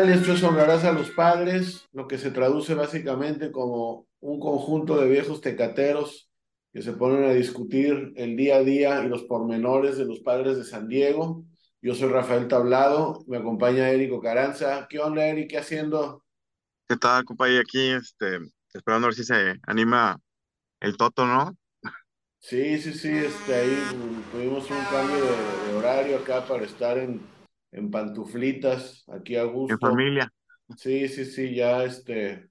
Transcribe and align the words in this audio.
¿Qué 0.00 0.06
tal? 0.06 0.18
Esto 0.18 0.32
es 0.32 0.42
Honrarás 0.42 0.84
a 0.84 0.92
los 0.92 1.10
Padres, 1.10 1.86
lo 1.92 2.08
que 2.08 2.16
se 2.16 2.30
traduce 2.30 2.74
básicamente 2.74 3.52
como 3.52 4.08
un 4.20 4.40
conjunto 4.40 4.98
de 4.98 5.08
viejos 5.08 5.42
tecateros 5.42 6.30
que 6.72 6.80
se 6.80 6.92
ponen 6.92 7.24
a 7.24 7.34
discutir 7.34 8.12
el 8.16 8.34
día 8.34 8.56
a 8.56 8.62
día 8.62 9.04
y 9.04 9.08
los 9.08 9.24
pormenores 9.24 9.98
de 9.98 10.06
los 10.06 10.20
padres 10.20 10.56
de 10.56 10.64
San 10.64 10.88
Diego. 10.88 11.44
Yo 11.82 11.94
soy 11.94 12.08
Rafael 12.08 12.48
Tablado, 12.48 13.24
me 13.26 13.36
acompaña 13.36 13.90
Érico 13.90 14.22
Caranza. 14.22 14.86
¿Qué 14.88 15.00
onda, 15.00 15.26
Eric? 15.26 15.50
¿Qué 15.50 15.58
haciendo? 15.58 16.24
¿Qué 16.88 16.96
tal, 16.96 17.24
compañero? 17.24 17.60
Aquí, 17.60 17.90
este, 17.90 18.38
esperando 18.72 19.06
a 19.06 19.08
ver 19.08 19.14
si 19.14 19.24
se 19.24 19.60
anima 19.66 20.18
el 20.80 20.96
Toto, 20.96 21.26
¿no? 21.26 21.54
Sí, 22.38 22.78
sí, 22.78 22.94
sí, 22.94 23.10
este, 23.10 23.54
ahí 23.54 23.78
tuvimos 24.32 24.70
un 24.70 24.82
cambio 24.84 25.16
de, 25.16 25.72
de 25.72 25.76
horario 25.76 26.16
acá 26.16 26.46
para 26.46 26.64
estar 26.64 26.96
en, 26.96 27.20
en 27.72 27.90
pantuflitas, 27.90 29.04
aquí 29.08 29.36
a 29.36 29.44
gusto. 29.44 29.74
En 29.74 29.80
familia. 29.80 30.32
Sí, 30.76 31.08
sí, 31.08 31.24
sí, 31.24 31.54
ya 31.54 31.84
este, 31.84 32.48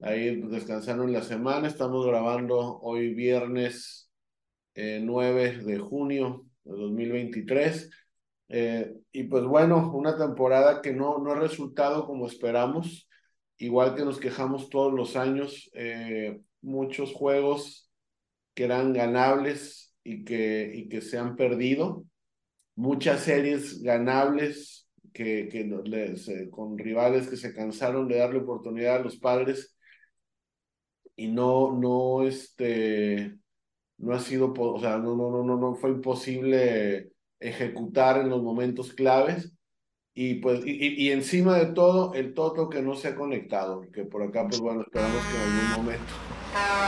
ahí 0.00 0.40
descansando 0.42 1.04
en 1.04 1.12
la 1.12 1.22
semana. 1.22 1.68
Estamos 1.68 2.06
grabando 2.06 2.78
hoy 2.80 3.14
viernes 3.14 4.10
9 4.74 5.44
eh, 5.44 5.58
de 5.64 5.78
junio 5.78 6.46
de 6.64 6.72
2023. 6.72 7.90
Eh, 8.48 8.94
y 9.12 9.24
pues 9.24 9.44
bueno, 9.44 9.90
una 9.94 10.16
temporada 10.16 10.82
que 10.82 10.92
no, 10.92 11.18
no 11.18 11.32
ha 11.32 11.36
resultado 11.36 12.06
como 12.06 12.26
esperamos, 12.26 13.08
igual 13.56 13.94
que 13.94 14.04
nos 14.04 14.18
quejamos 14.18 14.68
todos 14.68 14.92
los 14.92 15.16
años, 15.16 15.70
eh, 15.72 16.40
muchos 16.60 17.12
juegos 17.12 17.90
que 18.54 18.64
eran 18.64 18.92
ganables 18.92 19.94
y 20.04 20.24
que, 20.24 20.70
y 20.74 20.88
que 20.88 21.00
se 21.00 21.16
han 21.16 21.36
perdido 21.36 22.04
muchas 22.74 23.20
series 23.20 23.82
ganables 23.82 24.88
que, 25.12 25.48
que 25.50 25.64
les, 25.84 26.30
con 26.50 26.78
rivales 26.78 27.28
que 27.28 27.36
se 27.36 27.54
cansaron 27.54 28.08
de 28.08 28.18
darle 28.18 28.40
oportunidad 28.40 28.96
a 28.96 29.02
los 29.02 29.16
padres 29.18 29.76
y 31.16 31.28
no, 31.28 31.72
no, 31.72 32.26
este, 32.26 33.36
no 33.98 34.14
ha 34.14 34.18
sido, 34.18 34.52
o 34.52 34.80
sea, 34.80 34.98
no, 34.98 35.14
no, 35.16 35.30
no, 35.30 35.44
no, 35.44 35.56
no 35.56 35.74
fue 35.74 35.90
imposible 35.90 37.12
ejecutar 37.38 38.20
en 38.20 38.30
los 38.30 38.42
momentos 38.42 38.92
claves. 38.92 39.52
Y 40.14 40.34
pues, 40.36 40.60
y, 40.66 41.06
y, 41.06 41.10
encima 41.10 41.56
de 41.56 41.72
todo, 41.72 42.12
el 42.12 42.34
Toto 42.34 42.68
que 42.68 42.82
no 42.82 42.94
se 42.94 43.08
ha 43.08 43.14
conectado, 43.14 43.80
que 43.92 44.04
por 44.04 44.22
acá, 44.22 44.46
pues 44.46 44.60
bueno, 44.60 44.82
esperamos 44.82 45.22
que 45.24 45.36
en 45.36 45.42
algún 45.42 45.84
momento 45.84 46.12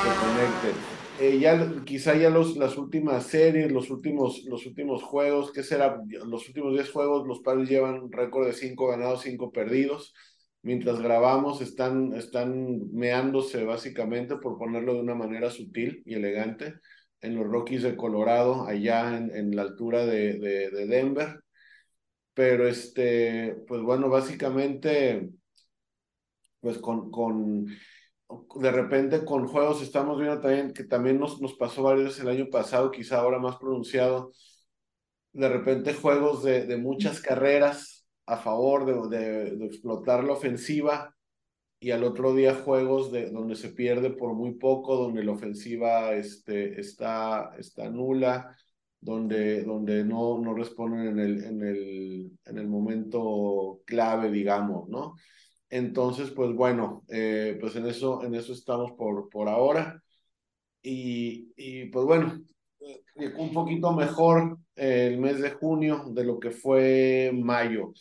se 0.02 0.26
conecte. 0.26 0.93
Eh, 1.16 1.38
ya 1.38 1.84
quizá 1.84 2.16
ya 2.16 2.28
los, 2.28 2.56
las 2.56 2.76
últimas 2.76 3.26
series, 3.26 3.70
los 3.70 3.88
últimos, 3.90 4.42
los 4.46 4.66
últimos 4.66 5.02
juegos, 5.04 5.52
¿qué 5.52 5.62
será? 5.62 6.00
Los 6.26 6.48
últimos 6.48 6.72
10 6.74 6.90
juegos, 6.90 7.26
los 7.26 7.40
padres 7.40 7.68
llevan 7.68 8.02
un 8.02 8.12
récord 8.12 8.46
de 8.46 8.52
5 8.52 8.88
ganados, 8.88 9.22
5 9.22 9.52
perdidos. 9.52 10.12
Mientras 10.62 11.00
grabamos, 11.00 11.60
están, 11.60 12.14
están 12.14 12.90
meándose 12.92 13.64
básicamente, 13.64 14.36
por 14.36 14.58
ponerlo 14.58 14.94
de 14.94 15.00
una 15.00 15.14
manera 15.14 15.50
sutil 15.50 16.02
y 16.04 16.14
elegante, 16.14 16.74
en 17.20 17.36
los 17.36 17.46
Rockies 17.46 17.82
de 17.84 17.96
Colorado, 17.96 18.66
allá 18.66 19.16
en, 19.16 19.34
en 19.36 19.54
la 19.54 19.62
altura 19.62 20.06
de, 20.06 20.38
de, 20.38 20.70
de 20.70 20.86
Denver. 20.86 21.40
Pero 22.34 22.66
este, 22.68 23.56
pues 23.68 23.82
bueno, 23.82 24.08
básicamente, 24.08 25.30
pues 26.60 26.78
con, 26.78 27.10
con 27.10 27.66
de 28.56 28.70
repente 28.70 29.24
con 29.24 29.46
juegos 29.46 29.82
estamos 29.82 30.18
viendo 30.18 30.40
también 30.40 30.72
que 30.72 30.84
también 30.84 31.18
nos, 31.18 31.40
nos 31.40 31.54
pasó 31.54 31.84
veces 31.94 32.20
el 32.20 32.28
año 32.28 32.48
pasado, 32.50 32.90
quizá 32.90 33.18
ahora 33.20 33.38
más 33.38 33.56
pronunciado, 33.56 34.32
de 35.32 35.48
repente 35.48 35.94
juegos 35.94 36.42
de, 36.42 36.66
de 36.66 36.76
muchas 36.76 37.20
carreras 37.20 38.06
a 38.26 38.36
favor 38.36 38.86
de, 38.86 39.16
de, 39.18 39.56
de, 39.56 39.66
explotar 39.66 40.24
la 40.24 40.32
ofensiva 40.32 41.14
y 41.80 41.90
al 41.90 42.04
otro 42.04 42.34
día 42.34 42.54
juegos 42.54 43.12
de, 43.12 43.30
donde 43.30 43.56
se 43.56 43.70
pierde 43.70 44.10
por 44.10 44.34
muy 44.34 44.54
poco, 44.54 44.96
donde 44.96 45.24
la 45.24 45.32
ofensiva 45.32 46.14
este, 46.14 46.80
está, 46.80 47.54
está 47.58 47.90
nula, 47.90 48.56
donde, 49.00 49.62
donde 49.64 50.02
no, 50.04 50.38
no 50.38 50.54
responden 50.54 51.08
en 51.08 51.18
el, 51.18 51.44
en, 51.44 51.62
el, 51.62 52.32
en 52.46 52.58
el 52.58 52.68
momento 52.68 53.82
clave, 53.84 54.30
digamos, 54.30 54.88
¿no? 54.88 55.16
Entonces, 55.74 56.30
pues 56.30 56.54
bueno, 56.54 57.02
eh, 57.08 57.58
pues 57.60 57.74
en 57.74 57.86
eso, 57.86 58.22
en 58.22 58.36
eso 58.36 58.52
estamos 58.52 58.92
por, 58.92 59.28
por 59.28 59.48
ahora. 59.48 60.00
Y, 60.80 61.52
y 61.56 61.86
pues 61.86 62.06
bueno, 62.06 62.40
eh, 62.78 63.32
un 63.36 63.52
poquito 63.52 63.92
mejor 63.92 64.56
eh, 64.76 65.08
el 65.10 65.18
mes 65.18 65.40
de 65.40 65.50
junio 65.50 66.04
de 66.12 66.22
lo 66.22 66.38
que 66.38 66.52
fue 66.52 67.32
mayo. 67.34 67.92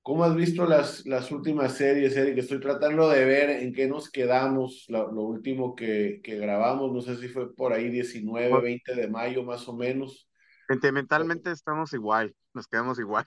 ¿Cómo 0.00 0.24
has 0.24 0.34
visto 0.34 0.64
las, 0.64 1.04
las 1.04 1.30
últimas 1.30 1.74
series, 1.74 2.16
Eric? 2.16 2.38
Estoy 2.38 2.60
tratando 2.60 3.10
de 3.10 3.26
ver 3.26 3.50
en 3.50 3.74
qué 3.74 3.86
nos 3.86 4.10
quedamos, 4.10 4.86
lo, 4.88 5.12
lo 5.12 5.20
último 5.24 5.74
que, 5.74 6.22
que, 6.24 6.36
grabamos, 6.36 6.92
no 6.94 7.02
sé 7.02 7.18
si 7.18 7.28
fue 7.28 7.54
por 7.54 7.74
ahí 7.74 7.90
19, 7.90 8.58
20 8.58 8.94
de 8.94 9.08
mayo 9.08 9.42
más 9.44 9.68
o 9.68 9.76
menos. 9.76 10.30
Sentimentalmente 10.66 11.50
estamos 11.50 11.92
igual, 11.92 12.34
nos 12.54 12.66
quedamos 12.66 12.98
igual. 12.98 13.26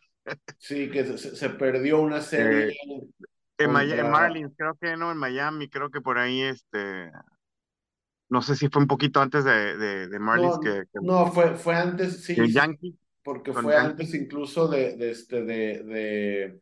Sí, 0.57 0.90
que 0.90 1.06
se, 1.06 1.35
se 1.35 1.50
perdió 1.51 2.01
una 2.01 2.19
serie. 2.19 2.69
Eh, 2.69 3.07
en, 3.58 3.72
Miami, 3.72 4.00
en, 4.00 4.12
Marlins, 4.12 4.54
creo 4.58 4.76
que 4.76 4.98
no, 4.98 5.12
en 5.12 5.18
Miami, 5.18 5.70
creo 5.70 5.90
que 5.90 6.02
por 6.02 6.18
ahí, 6.18 6.42
este, 6.42 7.12
no 8.30 8.42
sé 8.42 8.56
si 8.56 8.70
fue 8.70 8.82
un 8.82 8.88
poquito 8.88 9.22
antes 9.22 9.44
de, 9.44 9.78
de, 9.78 10.08
de 10.08 10.20
Marlins 10.20 10.56
no, 10.56 10.60
que, 10.60 10.84
que, 10.92 11.00
No, 11.02 11.32
fue, 11.32 11.56
fue 11.56 11.76
antes, 11.76 12.24
sí. 12.24 12.34
El 12.38 12.52
Yankee. 12.52 12.98
Porque 13.24 13.54
fue 13.54 13.76
antes 13.76 14.14
incluso 14.14 14.68
de, 14.68 14.98
de, 14.98 15.10
este, 15.10 15.44
de, 15.44 15.84
de, 15.84 16.62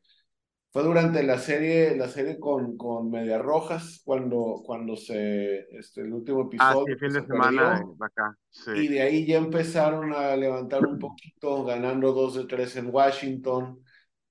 fue 0.71 0.81
durante 0.83 1.21
la 1.21 1.37
serie, 1.37 1.95
la 1.97 2.07
serie 2.07 2.39
con, 2.39 2.77
con 2.77 3.11
Medias 3.11 3.41
Rojas, 3.41 4.01
cuando, 4.05 4.61
cuando 4.65 4.95
se, 4.95 5.67
este, 5.77 6.01
el 6.01 6.13
último 6.13 6.43
episodio. 6.43 6.79
Ah, 6.79 6.83
sí, 6.87 6.95
fin 6.95 7.13
de 7.13 7.25
semana 7.25 7.83
acá. 7.99 8.37
Sí. 8.49 8.71
Y 8.71 8.87
de 8.87 9.01
ahí 9.01 9.25
ya 9.25 9.37
empezaron 9.37 10.13
a 10.13 10.35
levantar 10.37 10.85
un 10.85 10.99
poquito, 10.99 11.65
ganando 11.65 12.13
dos 12.13 12.35
de 12.35 12.45
tres 12.45 12.77
en 12.77 12.87
Washington 12.91 13.83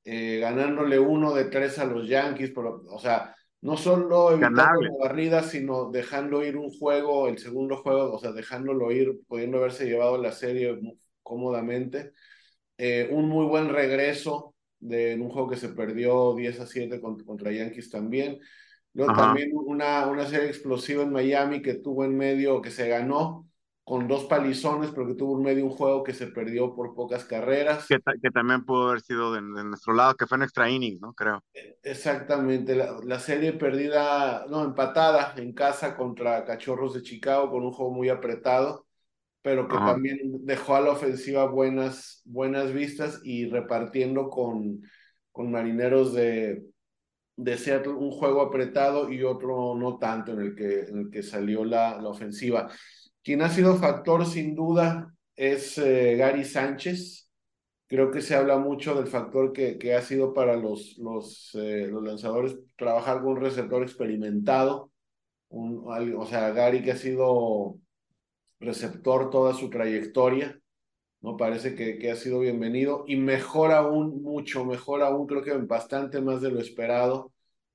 eh, 0.05 0.39
ganándole 0.41 0.99
uno 0.99 1.33
de 1.33 1.45
tres 1.45 1.79
a 1.79 1.85
los 1.85 2.09
Yankees, 2.09 2.53
pero, 2.55 2.83
o 2.89 2.99
sea, 2.99 3.35
no 3.61 3.77
solo 3.77 4.33
evitando 4.33 4.83
la 4.83 4.97
barrida, 4.99 5.43
sino 5.43 5.91
dejando 5.91 6.45
ir 6.45 6.57
un 6.57 6.71
juego, 6.71 7.29
el 7.29 7.39
segundo 7.39 7.77
juego, 7.77 8.13
o 8.13 8.19
sea, 8.19 8.33
dejándolo 8.33 8.91
ir, 8.91 9.21
pudiendo 9.29 9.59
haberse 9.59 9.87
llevado 9.87 10.19
la 10.19 10.33
serie 10.33 10.79
cómodamente. 11.23 12.13
Eh, 12.77 13.09
un 13.13 13.29
muy 13.29 13.47
buen 13.47 13.69
regreso 13.69 14.55
de 14.81 15.15
un 15.15 15.29
juego 15.31 15.49
que 15.51 15.57
se 15.57 15.69
perdió 15.69 16.35
10 16.35 16.59
a 16.59 16.67
7 16.67 17.01
contra, 17.01 17.25
contra 17.25 17.53
Yankees 17.53 17.89
también. 17.91 18.41
Luego 18.95 19.13
Ajá. 19.13 19.27
también 19.27 19.51
una, 19.55 20.09
una 20.09 20.27
serie 20.27 20.49
explosiva 20.49 21.05
en 21.05 21.13
Miami 21.13 21.63
que 21.63 21.75
tuvo 21.75 22.05
en 22.05 22.17
medio, 22.17 22.61
que 22.61 22.71
se 22.71 22.89
ganó, 22.89 23.49
con 23.85 24.07
dos 24.07 24.25
palizones, 24.25 24.91
pero 24.91 25.09
que 25.09 25.15
tuvo 25.15 25.33
un 25.33 25.43
medio 25.43 25.65
un 25.65 25.71
juego 25.71 26.05
que 26.05 26.15
se 26.15 26.29
perdió 26.29 26.75
por 26.75 26.95
pocas 26.95 27.25
carreras. 27.25 27.87
Que, 27.89 27.99
que 28.21 28.31
también 28.31 28.65
pudo 28.65 28.91
haber 28.91 29.01
sido 29.01 29.33
de, 29.33 29.41
de, 29.41 29.65
nuestro 29.65 29.93
lado, 29.93 30.15
que 30.15 30.27
fue 30.27 30.37
en 30.37 30.43
extra 30.43 30.71
inning, 30.71 31.01
¿no? 31.01 31.13
Creo. 31.15 31.43
Exactamente, 31.83 32.77
la, 32.77 32.99
la, 33.05 33.19
serie 33.19 33.53
perdida, 33.53 34.47
no, 34.49 34.65
empatada 34.65 35.35
en 35.37 35.53
casa 35.53 35.97
contra 35.97 36.45
Cachorros 36.45 36.95
de 36.95 37.03
Chicago 37.03 37.51
con 37.51 37.65
un 37.65 37.73
juego 37.73 37.93
muy 37.93 38.09
apretado, 38.09 38.87
pero 39.43 39.67
que 39.67 39.77
Ajá. 39.77 39.87
también 39.87 40.19
dejó 40.47 40.77
a 40.77 40.81
la 40.81 40.93
ofensiva 40.93 41.47
buenas, 41.47 42.23
buenas 42.25 42.73
vistas 42.73 43.21
y 43.25 43.47
repartiendo 43.47 44.31
con, 44.31 44.81
con 45.33 45.51
marineros 45.51 46.15
de, 46.15 46.63
de 47.37 47.59
Seattle 47.59 47.95
un 47.95 48.13
juego 48.13 48.43
apretado 48.43 49.11
y 49.11 49.25
otro 49.25 49.75
no 49.75 49.99
tanto 49.99 50.33
en 50.33 50.41
el 50.41 50.55
que, 50.55 50.83
en 50.83 50.99
el 50.99 51.11
que 51.11 51.25
salió 51.25 51.65
la, 51.65 52.01
la 52.01 52.09
ofensiva. 52.09 52.71
Quien 53.23 53.43
ha 53.43 53.49
sido 53.49 53.77
factor 53.77 54.27
sin 54.27 54.55
duda 54.55 55.15
es 55.37 55.79
eh, 55.79 56.17
Gary 56.17 56.45
Sánchez. 56.45 57.31
Creo 57.87 58.11
que 58.11 58.21
se 58.21 58.35
habla 58.35 58.59
mucho 58.59 58.95
del 58.95 59.07
factor 59.07 59.53
que, 59.53 59.95
ha 59.95 60.03
sido 60.03 60.33
para 60.35 60.57
los, 60.57 60.99
eh, 61.55 61.87
los 61.91 62.03
lanzadores 62.03 62.59
trabajar 62.77 63.21
con 63.21 63.33
un 63.33 63.41
receptor 63.41 63.83
experimentado. 63.83 64.91
Un, 65.49 65.85
o 66.17 66.27
sea, 66.27 66.51
Gary 66.51 66.83
que 66.83 66.93
ha 66.93 66.97
sido 66.97 67.79
receptor 68.59 69.31
toda 69.31 69.55
su 69.55 69.69
trayectoria, 69.71 70.59
¿no? 71.21 71.37
Parece 71.37 71.75
que 71.75 72.11
ha 72.11 72.17
sido 72.17 72.41
bienvenido 72.41 73.05
y 73.07 73.17
mejor 73.17 73.73
aún, 73.73 74.23
mucho 74.23 74.65
mejor 74.65 75.03
aún, 75.03 75.27
creo 75.27 75.43
que 75.43 75.53
bastante 75.53 76.21
más 76.21 76.41
de 76.41 76.51
lo 76.51 76.61
esperado 76.61 77.32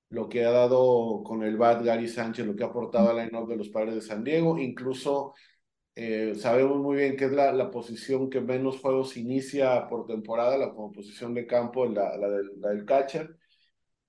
lo 0.10 0.30
que 0.30 0.46
ha 0.46 0.52
dado 0.52 1.24
con 1.24 1.44
el 1.44 1.58
BAT 1.58 1.84
Gary 1.84 2.08
Sánchez, 2.08 2.46
lo 2.46 2.56
que 2.56 2.64
ha 2.64 2.68
aportado 2.68 3.10
a 3.10 3.14
la 3.14 3.26
line 3.26 3.46
de 3.48 3.56
los 3.58 3.70
padres 3.70 3.96
de 3.96 4.02
San 4.02 4.24
Diego, 4.24 4.58
incluso 4.58 5.34
eh, 5.96 6.36
sabemos 6.36 6.78
muy 6.78 6.98
bien 6.98 7.18
que 7.18 7.26
es 7.26 7.32
la, 7.32 7.52
la, 7.52 7.72
posición 7.72 8.30
que 8.30 8.40
menos 8.40 8.80
juegos 8.80 9.18
inicia 9.18 9.88
por 9.88 10.06
temporada, 10.06 10.58
la 10.58 10.70
como 10.70 10.92
posición 10.92 11.34
de 11.34 11.48
campo, 11.48 11.86
la, 11.88 12.16
la, 12.18 12.30
del, 12.30 12.86
catcher. 12.86 13.36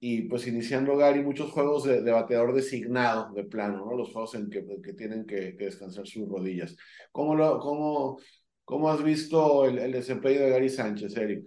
Y 0.00 0.22
pues 0.28 0.46
iniciando 0.46 0.96
Gary 0.96 1.22
muchos 1.22 1.50
juegos 1.50 1.84
de, 1.84 2.00
bateador 2.12 2.54
designado 2.54 3.32
de 3.34 3.44
plano, 3.44 3.86
¿no? 3.86 3.96
Los 3.96 4.12
juegos 4.12 4.34
en 4.34 4.50
que, 4.50 4.64
que 4.82 4.92
tienen 4.92 5.26
que, 5.26 5.52
descansar 5.52 6.06
sus 6.06 6.28
rodillas. 6.28 6.76
¿Cómo, 7.10 7.34
lo, 7.34 7.58
cómo, 7.58 8.20
cómo 8.64 8.90
has 8.90 9.02
visto 9.02 9.64
el, 9.64 9.78
el 9.78 9.92
desempeño 9.92 10.40
de 10.40 10.50
Gary 10.50 10.68
Sánchez, 10.68 11.16
Eric? 11.16 11.44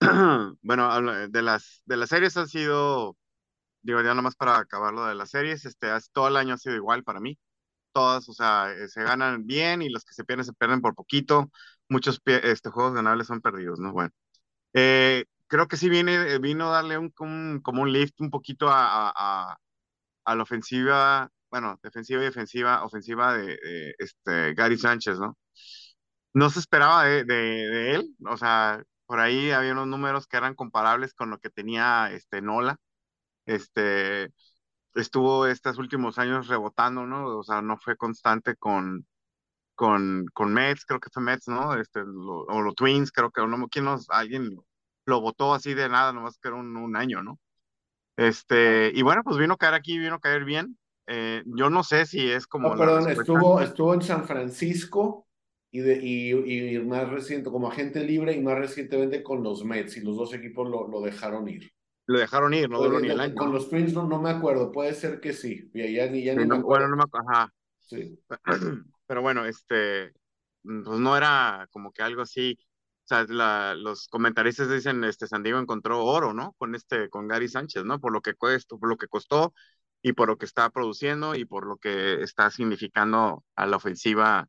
bueno, 0.62 1.28
de 1.28 1.42
las, 1.42 1.82
de 1.86 1.96
las 1.96 2.10
series 2.10 2.36
han 2.36 2.48
sido 2.48 3.16
digo, 3.82 4.02
ya 4.02 4.14
nomás 4.14 4.36
para 4.36 4.58
acabar 4.58 4.92
lo 4.94 5.04
de 5.06 5.14
las 5.14 5.30
series, 5.30 5.64
este, 5.64 5.88
todo 6.12 6.28
el 6.28 6.36
año 6.36 6.54
ha 6.54 6.58
sido 6.58 6.76
igual 6.76 7.04
para 7.04 7.20
mí. 7.20 7.38
Todas, 7.92 8.28
o 8.28 8.34
sea, 8.34 8.72
eh, 8.72 8.88
se 8.88 9.02
ganan 9.02 9.46
bien 9.46 9.82
y 9.82 9.90
los 9.90 10.04
que 10.04 10.14
se 10.14 10.24
pierden 10.24 10.46
se 10.46 10.54
pierden 10.54 10.80
por 10.80 10.94
poquito. 10.94 11.50
Muchos 11.88 12.20
este, 12.26 12.70
juegos 12.70 12.94
ganables 12.94 13.26
son 13.26 13.40
perdidos, 13.42 13.80
¿no? 13.80 13.92
Bueno, 13.92 14.10
eh, 14.74 15.26
creo 15.48 15.68
que 15.68 15.76
sí 15.76 15.88
viene, 15.90 16.38
vino 16.38 16.68
a 16.68 16.72
darle 16.72 16.98
un, 16.98 17.10
como 17.62 17.82
un 17.82 17.92
lift 17.92 18.20
un 18.20 18.30
poquito 18.30 18.68
a, 18.70 19.10
a, 19.10 19.56
a, 20.24 20.36
la 20.36 20.42
ofensiva, 20.42 21.30
bueno, 21.50 21.78
defensiva 21.82 22.22
y 22.22 22.24
defensiva, 22.26 22.84
ofensiva 22.84 23.34
de, 23.36 23.94
este, 23.98 24.54
Gary 24.54 24.78
Sánchez, 24.78 25.18
¿no? 25.18 25.36
No 26.34 26.50
se 26.50 26.60
esperaba 26.60 27.04
de, 27.04 27.24
de, 27.24 27.34
de, 27.34 27.94
él, 27.96 28.16
o 28.26 28.36
sea, 28.38 28.82
por 29.06 29.20
ahí 29.20 29.50
había 29.50 29.72
unos 29.72 29.88
números 29.88 30.26
que 30.26 30.38
eran 30.38 30.54
comparables 30.54 31.14
con 31.14 31.30
lo 31.30 31.38
que 31.38 31.50
tenía 31.50 32.10
este 32.12 32.40
Nola 32.42 32.78
este, 33.46 34.32
estuvo 34.94 35.46
estos 35.46 35.78
últimos 35.78 36.18
años 36.18 36.48
rebotando, 36.48 37.06
¿no? 37.06 37.38
O 37.38 37.42
sea, 37.42 37.62
no 37.62 37.76
fue 37.76 37.96
constante 37.96 38.56
con, 38.56 39.06
con, 39.74 40.26
con 40.32 40.52
Mets, 40.52 40.84
creo 40.84 41.00
que 41.00 41.10
fue 41.10 41.22
Mets, 41.22 41.48
¿no? 41.48 41.74
Este, 41.74 42.00
o 42.00 42.60
los 42.60 42.74
Twins, 42.74 43.12
creo 43.12 43.30
que, 43.30 43.46
no, 43.46 43.68
¿quién 43.68 43.84
nos, 43.84 44.08
alguien 44.10 44.56
lo 45.06 45.20
votó 45.20 45.54
así 45.54 45.74
de 45.74 45.88
nada, 45.88 46.12
nomás 46.12 46.38
que 46.38 46.48
era 46.48 46.56
un, 46.56 46.76
un 46.76 46.96
año, 46.96 47.22
¿no? 47.22 47.38
Este, 48.16 48.92
y 48.94 49.02
bueno, 49.02 49.22
pues 49.24 49.38
vino 49.38 49.54
a 49.54 49.58
caer 49.58 49.74
aquí, 49.74 49.98
vino 49.98 50.16
a 50.16 50.20
caer 50.20 50.44
bien. 50.44 50.78
Eh, 51.06 51.42
yo 51.46 51.70
no 51.70 51.82
sé 51.82 52.06
si 52.06 52.30
es 52.30 52.46
como. 52.46 52.68
No, 52.68 52.76
perdón, 52.76 53.10
estuvo, 53.10 53.60
estuvo 53.60 53.94
en 53.94 54.02
San 54.02 54.24
Francisco 54.24 55.26
y, 55.72 55.80
de, 55.80 55.98
y, 56.00 56.76
y, 56.76 56.78
más 56.80 57.08
reciente, 57.08 57.50
como 57.50 57.68
agente 57.68 58.04
libre 58.04 58.34
y 58.34 58.40
más 58.40 58.58
recientemente 58.58 59.22
con 59.22 59.42
los 59.42 59.64
Mets, 59.64 59.96
y 59.96 60.02
los 60.02 60.16
dos 60.16 60.34
equipos 60.34 60.68
lo, 60.68 60.86
lo 60.86 61.00
dejaron 61.00 61.48
ir 61.48 61.72
lo 62.06 62.18
dejaron 62.18 62.54
ir, 62.54 62.68
no 62.68 62.82
duró 62.82 63.00
ni 63.00 63.08
el 63.08 63.20
año. 63.20 63.34
Con 63.34 63.52
los 63.52 63.68
Twins 63.68 63.92
no, 63.92 64.06
no 64.06 64.20
me 64.20 64.30
acuerdo, 64.30 64.72
puede 64.72 64.94
ser 64.94 65.20
que 65.20 65.32
sí, 65.32 65.70
ya, 65.72 65.86
ya 65.86 66.06
ya 66.06 66.34
sí, 66.34 66.46
no, 66.46 66.56
me 66.56 66.62
Bueno, 66.62 66.88
no 66.88 66.96
me 66.96 67.02
acuerdo, 67.04 67.28
ajá. 67.30 67.52
Sí. 67.78 68.18
Pero 69.06 69.22
bueno, 69.22 69.44
este, 69.44 70.12
pues 70.62 70.98
no 70.98 71.16
era 71.16 71.68
como 71.70 71.92
que 71.92 72.02
algo 72.02 72.22
así, 72.22 72.58
o 73.04 73.06
sea, 73.06 73.24
la, 73.28 73.74
los 73.74 74.08
comentaristas 74.08 74.70
dicen, 74.70 75.04
este, 75.04 75.26
San 75.26 75.42
Diego 75.42 75.58
encontró 75.58 76.04
oro, 76.04 76.32
¿no? 76.32 76.54
Con 76.58 76.74
este, 76.74 77.08
con 77.10 77.28
Gary 77.28 77.48
Sánchez, 77.48 77.84
¿no? 77.84 78.00
Por 78.00 78.12
lo 78.12 78.20
que 78.20 78.34
cuesta, 78.34 78.76
por 78.76 78.88
lo 78.88 78.96
que 78.96 79.08
costó 79.08 79.54
y 80.02 80.12
por 80.12 80.28
lo 80.28 80.38
que 80.38 80.46
está 80.46 80.70
produciendo 80.70 81.34
y 81.34 81.44
por 81.44 81.66
lo 81.66 81.76
que 81.76 82.22
está 82.22 82.50
significando 82.50 83.44
a 83.56 83.66
la 83.66 83.76
ofensiva, 83.76 84.48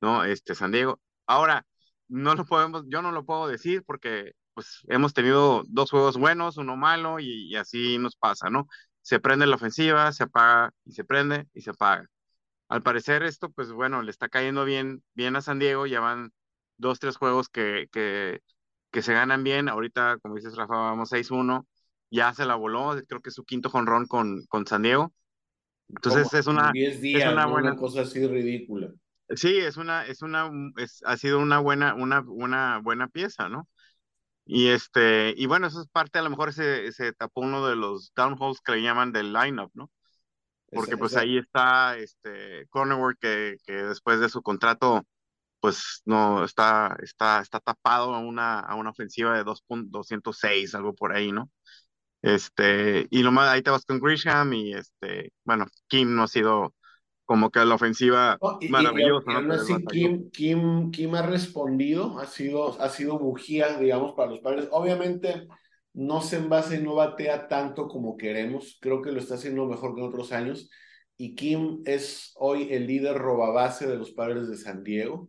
¿no? 0.00 0.24
Este, 0.24 0.54
San 0.54 0.72
Diego. 0.72 1.00
Ahora, 1.26 1.66
no 2.08 2.34
lo 2.34 2.44
podemos, 2.44 2.84
yo 2.88 3.02
no 3.02 3.12
lo 3.12 3.24
puedo 3.24 3.48
decir 3.48 3.82
porque 3.86 4.32
pues 4.54 4.80
hemos 4.88 5.14
tenido 5.14 5.64
dos 5.68 5.90
juegos 5.90 6.16
buenos, 6.16 6.56
uno 6.56 6.76
malo 6.76 7.20
y, 7.20 7.54
así 7.56 7.98
nos 7.98 8.16
pasa, 8.16 8.50
¿no? 8.50 8.68
Se 9.02 9.20
prende 9.20 9.46
la 9.46 9.56
ofensiva, 9.56 10.12
se 10.12 10.24
apaga 10.24 10.72
y 10.84 10.92
se 10.92 11.04
prende 11.04 11.46
y 11.54 11.62
se 11.62 11.70
apaga. 11.70 12.06
Al 12.68 12.82
parecer 12.82 13.22
esto, 13.22 13.50
pues 13.50 13.72
bueno, 13.72 14.02
le 14.02 14.10
está 14.10 14.28
cayendo 14.28 14.64
bien, 14.64 15.02
bien 15.14 15.36
a 15.36 15.42
San 15.42 15.58
Diego, 15.58 15.86
ya 15.86 16.00
van 16.00 16.32
dos, 16.78 16.98
tres 17.00 17.16
juegos 17.16 17.48
que, 17.48 17.88
que, 17.92 18.40
que 18.90 19.02
se 19.02 19.12
ganan 19.12 19.44
bien, 19.44 19.68
ahorita, 19.68 20.18
como 20.22 20.36
dices 20.36 20.56
Rafa, 20.56 20.74
vamos 20.74 21.10
6-1, 21.10 21.66
ya 22.10 22.32
se 22.32 22.46
la 22.46 22.54
voló, 22.54 22.94
creo 23.06 23.20
que 23.20 23.28
es 23.28 23.34
su 23.34 23.44
quinto 23.44 23.68
jonrón 23.68 24.06
con, 24.06 24.44
con 24.46 24.66
San 24.66 24.82
Diego. 24.82 25.12
Entonces 25.88 26.32
es 26.32 26.46
una, 26.46 26.72
días, 26.72 26.96
es 27.02 27.32
una 27.32 27.46
buena 27.46 27.72
una 27.72 27.80
cosa 27.80 28.02
así 28.02 28.26
ridícula. 28.26 28.92
Sí, 29.36 29.56
es 29.58 29.76
una, 29.76 30.06
es 30.06 30.22
una, 30.22 30.50
es, 30.76 31.02
ha 31.04 31.16
sido 31.16 31.38
una 31.38 31.58
buena, 31.58 31.94
una, 31.94 32.20
una 32.26 32.78
buena 32.78 33.08
pieza, 33.08 33.48
¿no? 33.48 33.68
Y 34.46 34.68
este, 34.68 35.34
y 35.36 35.46
bueno, 35.46 35.66
eso 35.68 35.80
es 35.80 35.88
parte, 35.88 36.18
a 36.18 36.22
lo 36.22 36.30
mejor 36.30 36.52
se, 36.52 36.92
se 36.92 37.12
tapó 37.14 37.40
uno 37.42 37.66
de 37.66 37.76
los 37.76 38.12
downholes 38.14 38.60
que 38.60 38.72
le 38.72 38.82
llaman 38.82 39.12
del 39.12 39.32
lineup, 39.32 39.70
¿no? 39.74 39.90
Porque 40.72 40.96
pues 40.96 41.16
ahí 41.16 41.38
está 41.38 41.96
este 41.98 42.66
Cronenworth 42.70 43.18
que, 43.20 43.56
que 43.66 43.72
después 43.74 44.20
de 44.20 44.28
su 44.28 44.42
contrato, 44.42 45.02
pues 45.60 46.02
no 46.06 46.44
está, 46.44 46.96
está, 47.02 47.40
está 47.40 47.60
tapado 47.60 48.14
a 48.14 48.20
una, 48.20 48.60
a 48.60 48.74
una 48.76 48.90
ofensiva 48.90 49.36
de 49.36 49.44
2.206, 49.44 50.74
algo 50.74 50.94
por 50.94 51.14
ahí, 51.14 51.32
¿no? 51.32 51.50
Este, 52.22 53.06
y 53.10 53.22
lo 53.22 53.32
más, 53.32 53.48
ahí 53.50 53.62
te 53.62 53.70
vas 53.70 53.84
con 53.86 54.00
Grisham 54.00 54.52
y 54.54 54.74
este, 54.74 55.32
bueno, 55.44 55.66
Kim 55.88 56.14
no 56.14 56.24
ha 56.24 56.28
sido 56.28 56.74
como 57.24 57.50
que 57.50 57.64
la 57.64 57.74
ofensiva 57.74 58.36
oh, 58.40 58.58
y, 58.60 58.68
maravillosa. 58.68 59.32
Y, 59.32 59.42
y, 59.42 59.46
¿no? 59.46 59.54
así, 59.54 59.74
Kim, 59.86 60.30
Kim, 60.30 60.90
Kim, 60.90 61.14
ha 61.14 61.22
respondido, 61.22 62.18
ha 62.18 62.26
sido, 62.26 62.80
ha 62.80 62.88
sido 62.90 63.18
bujía, 63.18 63.78
digamos, 63.78 64.12
para 64.14 64.30
los 64.30 64.40
padres. 64.40 64.68
Obviamente 64.70 65.46
no 65.94 66.20
se 66.20 66.36
envase, 66.36 66.80
no 66.80 66.94
batea 66.94 67.48
tanto 67.48 67.88
como 67.88 68.16
queremos, 68.16 68.78
creo 68.80 69.00
que 69.00 69.12
lo 69.12 69.20
está 69.20 69.34
haciendo 69.34 69.66
mejor 69.66 69.94
que 69.94 70.00
en 70.02 70.08
otros 70.08 70.32
años. 70.32 70.70
Y 71.16 71.34
Kim 71.36 71.82
es 71.84 72.32
hoy 72.36 72.68
el 72.72 72.86
líder 72.86 73.16
robabase 73.16 73.86
de 73.86 73.96
los 73.96 74.10
padres 74.10 74.48
de 74.48 74.56
San 74.56 74.82
Diego. 74.82 75.28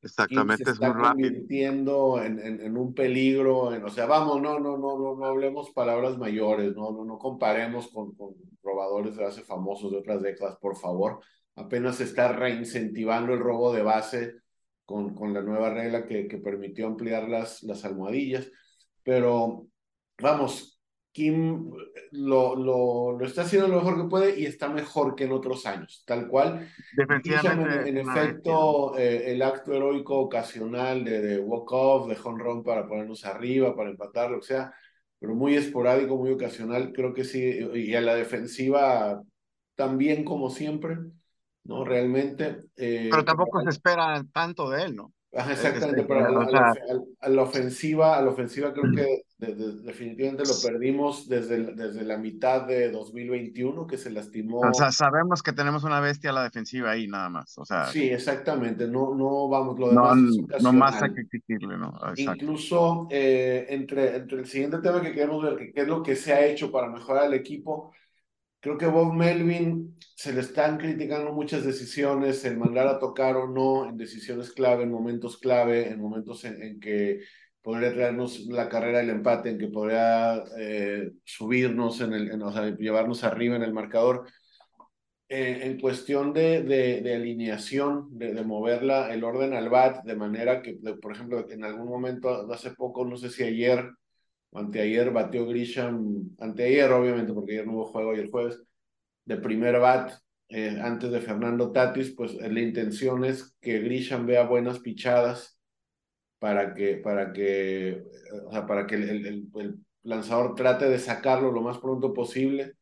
Exactamente, 0.00 0.64
se 0.64 0.70
está 0.70 0.94
convirtiendo 0.94 2.22
en, 2.22 2.38
en, 2.38 2.60
en, 2.60 2.76
un 2.76 2.94
peligro, 2.94 3.74
en, 3.74 3.84
o 3.84 3.88
sea, 3.88 4.06
vamos, 4.06 4.40
no, 4.40 4.60
no, 4.60 4.78
no, 4.78 4.96
no, 4.98 5.16
no 5.16 5.24
hablemos 5.24 5.70
palabras 5.72 6.16
mayores, 6.16 6.76
no, 6.76 6.92
no, 6.92 7.04
no 7.04 7.18
comparemos 7.18 7.88
con, 7.88 8.14
con 8.14 8.34
robadores 8.62 9.16
de 9.16 9.24
base 9.24 9.42
famosos 9.42 9.90
de 9.90 9.98
otras 9.98 10.22
décadas, 10.22 10.56
por 10.60 10.76
favor 10.76 11.20
apenas 11.56 11.96
se 11.96 12.04
está 12.04 12.32
reincentivando 12.32 13.34
el 13.34 13.40
robo 13.40 13.72
de 13.72 13.82
base 13.82 14.36
con, 14.84 15.14
con 15.14 15.34
la 15.34 15.42
nueva 15.42 15.70
regla 15.70 16.06
que, 16.06 16.28
que 16.28 16.38
permitió 16.38 16.86
ampliar 16.86 17.28
las, 17.28 17.62
las 17.62 17.84
almohadillas. 17.84 18.50
Pero 19.02 19.66
vamos, 20.20 20.80
Kim 21.16 21.72
lo, 22.12 22.54
lo, 22.54 23.12
lo, 23.18 23.24
está 23.24 23.42
haciendo 23.42 23.68
lo 23.68 23.76
mejor 23.76 23.96
que 23.96 24.08
puede 24.08 24.38
y 24.38 24.44
está 24.44 24.68
mejor 24.68 25.14
que 25.14 25.24
en 25.24 25.32
otros 25.32 25.64
años, 25.64 26.04
tal 26.06 26.28
cual. 26.28 26.68
Definitivamente. 26.94 27.88
En, 27.88 27.96
en 27.96 28.08
efecto, 28.08 28.96
eh, 28.98 29.32
el 29.32 29.40
acto 29.40 29.72
heroico 29.72 30.18
ocasional 30.18 31.04
de, 31.04 31.22
de 31.22 31.38
walk-off, 31.38 32.08
de 32.08 32.18
home 32.22 32.44
run 32.44 32.62
para 32.62 32.86
ponernos 32.86 33.24
arriba, 33.24 33.74
para 33.74 33.90
empatar, 33.90 34.30
lo 34.30 34.40
que 34.40 34.46
sea, 34.46 34.74
pero 35.18 35.34
muy 35.34 35.54
esporádico, 35.54 36.16
muy 36.16 36.32
ocasional, 36.32 36.92
creo 36.92 37.14
que 37.14 37.24
sí. 37.24 37.66
Y 37.74 37.94
a 37.94 38.02
la 38.02 38.14
defensiva 38.14 39.22
también 39.74 40.22
como 40.22 40.50
siempre. 40.50 40.98
¿No? 41.66 41.84
Realmente. 41.84 42.64
Eh, 42.76 43.08
pero 43.10 43.24
tampoco 43.24 43.60
se 43.62 43.70
espera 43.70 44.24
tanto 44.32 44.70
de 44.70 44.84
él, 44.84 44.96
¿no? 44.96 45.12
Exactamente, 45.32 46.00
este, 46.00 46.04
pero 46.04 46.20
a, 46.20 46.28
a, 46.28 46.50
la, 46.50 46.74
a, 47.20 47.28
la, 47.28 47.42
ofensiva, 47.42 48.16
a 48.16 48.22
la 48.22 48.30
ofensiva 48.30 48.72
creo 48.72 48.90
que 48.90 49.24
de, 49.38 49.54
de, 49.54 49.72
definitivamente 49.82 50.44
lo 50.46 50.54
perdimos 50.62 51.28
desde, 51.28 51.74
desde 51.74 52.04
la 52.04 52.16
mitad 52.16 52.66
de 52.66 52.90
2021, 52.90 53.86
que 53.86 53.98
se 53.98 54.10
lastimó. 54.10 54.60
O 54.60 54.72
sea, 54.72 54.90
sabemos 54.90 55.42
que 55.42 55.52
tenemos 55.52 55.84
una 55.84 56.00
bestia 56.00 56.30
a 56.30 56.32
la 56.32 56.42
defensiva 56.42 56.92
ahí 56.92 57.06
nada 57.06 57.28
más, 57.28 57.58
o 57.58 57.64
sea. 57.64 57.86
Sí, 57.86 58.08
exactamente, 58.08 58.88
no, 58.88 59.14
no 59.14 59.48
vamos, 59.48 59.78
lo 59.78 59.90
demás 59.90 60.16
no, 60.16 60.58
no 60.60 60.72
más 60.72 61.02
hay 61.02 61.12
que 61.12 61.20
exigirle, 61.22 61.76
¿no? 61.76 61.94
Exacto. 62.08 62.44
Incluso 62.44 63.06
eh, 63.10 63.66
entre, 63.68 64.16
entre 64.16 64.38
el 64.38 64.46
siguiente 64.46 64.78
tema 64.78 65.02
que 65.02 65.12
queremos 65.12 65.42
ver, 65.42 65.56
que, 65.56 65.72
que 65.72 65.82
es 65.82 65.88
lo 65.88 66.02
que 66.02 66.16
se 66.16 66.32
ha 66.32 66.46
hecho 66.46 66.72
para 66.72 66.88
mejorar 66.88 67.26
el 67.26 67.34
equipo, 67.34 67.92
Creo 68.66 68.78
que 68.78 68.86
Bob 68.86 69.12
Melvin 69.14 69.96
se 70.16 70.32
le 70.32 70.40
están 70.40 70.76
criticando 70.76 71.32
muchas 71.32 71.64
decisiones, 71.64 72.44
el 72.44 72.56
mandar 72.56 72.88
a 72.88 72.98
tocar 72.98 73.36
o 73.36 73.46
no 73.46 73.88
en 73.88 73.96
decisiones 73.96 74.50
clave, 74.50 74.82
en 74.82 74.90
momentos 74.90 75.38
clave, 75.38 75.88
en 75.88 76.00
momentos 76.00 76.44
en, 76.44 76.60
en 76.60 76.80
que 76.80 77.20
podría 77.62 77.94
traernos 77.94 78.40
la 78.46 78.68
carrera 78.68 78.98
del 78.98 79.10
empate, 79.10 79.50
en 79.50 79.58
que 79.58 79.68
podría 79.68 80.42
eh, 80.58 81.12
subirnos, 81.22 82.00
en 82.00 82.12
el, 82.12 82.32
en, 82.32 82.42
o 82.42 82.52
sea, 82.52 82.74
llevarnos 82.76 83.22
arriba 83.22 83.54
en 83.54 83.62
el 83.62 83.72
marcador. 83.72 84.26
Eh, 85.28 85.60
en 85.62 85.78
cuestión 85.78 86.32
de, 86.32 86.64
de, 86.64 87.02
de 87.02 87.14
alineación, 87.14 88.18
de, 88.18 88.34
de, 88.34 88.42
moverla, 88.42 89.14
el 89.14 89.22
orden 89.22 89.54
al 89.54 89.68
bat, 89.68 90.04
de 90.04 90.16
manera 90.16 90.60
que, 90.60 90.76
por 91.00 91.12
ejemplo, 91.12 91.48
en 91.48 91.62
algún 91.62 91.88
momento, 91.88 92.52
hace 92.52 92.72
poco, 92.72 93.04
no 93.04 93.16
sé 93.16 93.30
si 93.30 93.44
ayer, 93.44 93.92
Anteayer 94.56 95.10
batió 95.10 95.46
Grisham, 95.46 96.30
anteayer 96.38 96.90
obviamente, 96.92 97.32
porque 97.32 97.52
ayer 97.52 97.66
no 97.66 97.74
hubo 97.74 97.86
juego 97.86 98.14
y 98.14 98.20
el 98.20 98.30
jueves, 98.30 98.62
de 99.24 99.36
primer 99.36 99.78
bat, 99.80 100.12
eh, 100.48 100.78
antes 100.80 101.10
de 101.10 101.20
Fernando 101.20 101.72
Tatis, 101.72 102.12
pues 102.16 102.32
eh, 102.34 102.50
la 102.50 102.60
intención 102.60 103.24
es 103.24 103.56
que 103.60 103.80
Grisham 103.80 104.26
vea 104.26 104.44
buenas 104.44 104.78
pichadas 104.78 105.58
para 106.38 106.74
que, 106.74 106.96
para 106.96 107.32
que, 107.32 108.04
o 108.46 108.52
sea, 108.52 108.66
para 108.66 108.86
que 108.86 108.94
el, 108.96 109.26
el, 109.54 109.78
lanzador 110.02 110.54
trate 110.54 110.88
de 110.88 110.98
sacarlo 110.98 111.50
lo 111.50 111.62
más 111.62 111.78
pronto 111.78 112.12
posible 112.14 112.74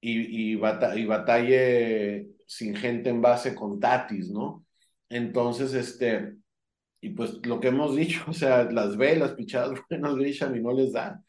y, 0.00 0.52
y, 0.52 0.60
y 0.96 1.04
batalle 1.06 2.28
sin 2.46 2.76
gente 2.76 3.10
en 3.10 3.20
base 3.20 3.54
con 3.54 3.80
Tatis, 3.80 4.30
¿no? 4.30 4.64
Entonces, 5.08 5.74
este, 5.74 6.36
y 7.06 7.10
pues 7.10 7.46
lo 7.46 7.60
que 7.60 7.68
hemos 7.68 7.94
dicho, 7.94 8.24
o 8.28 8.32
sea, 8.32 8.64
las 8.64 8.96
ve, 8.96 9.16
las 9.16 9.32
pichadas 9.34 9.78
buenas 9.90 10.16
Grisham 10.16 10.56
y 10.56 10.60
no 10.60 10.72
les 10.72 10.92
da. 10.92 11.22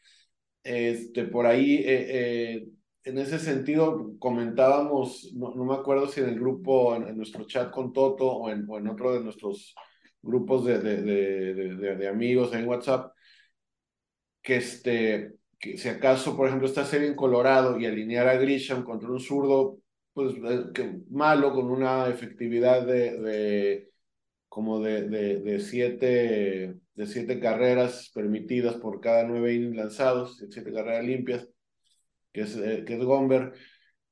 Este, 0.64 1.24
por 1.24 1.46
ahí, 1.46 1.76
eh, 1.76 2.06
eh, 2.56 2.68
en 3.04 3.18
ese 3.18 3.38
sentido, 3.38 4.18
comentábamos, 4.18 5.32
no, 5.34 5.54
no, 5.54 5.64
me 5.64 5.74
acuerdo 5.74 6.08
si 6.08 6.20
en 6.20 6.30
el 6.30 6.40
grupo, 6.40 6.96
en, 6.96 7.16
nuestro 7.16 7.44
chat 7.44 7.70
con 7.70 7.92
Toto 7.92 8.26
o 8.26 8.50
en, 8.50 8.66
o 8.68 8.78
en 8.78 8.88
otro 8.88 9.14
de 9.14 9.20
nuestros 9.20 9.74
grupos 10.20 10.64
de, 10.64 10.80
de, 10.80 11.54
de, 11.96 12.08
amigos 12.08 12.52
en 12.54 12.66
WhatsApp, 12.66 13.12
que 14.42 14.56
este, 14.56 15.34
que 15.60 15.78
si 15.78 15.88
acaso, 15.88 16.36
por 16.36 16.48
ejemplo, 16.48 16.66
esta 16.66 16.84
serie 16.84 17.08
en 17.08 17.14
Colorado 17.14 17.78
y 17.78 17.86
alinear 17.86 18.28
a 18.28 18.36
Grisham 18.36 18.84
contra 18.84 19.10
un 19.10 19.20
zurdo, 19.20 19.78
pues 20.12 20.34
eh, 20.74 21.00
malo, 21.10 21.52
con 21.52 21.70
una 21.70 22.08
efectividad 22.08 22.84
de 22.84 23.88
como 24.58 24.80
de, 24.80 25.08
de, 25.08 25.38
de, 25.38 25.60
siete, 25.60 26.74
de 26.96 27.06
siete 27.06 27.38
carreras 27.38 28.10
permitidas 28.12 28.74
por 28.74 29.00
cada 29.00 29.22
nueve 29.22 29.54
innings 29.54 29.76
lanzados, 29.76 30.36
siete 30.50 30.72
carreras 30.72 31.04
limpias, 31.04 31.48
que 32.32 32.40
es, 32.40 32.56
eh, 32.56 32.82
que 32.84 32.94
es 32.94 33.04
Gomber. 33.04 33.52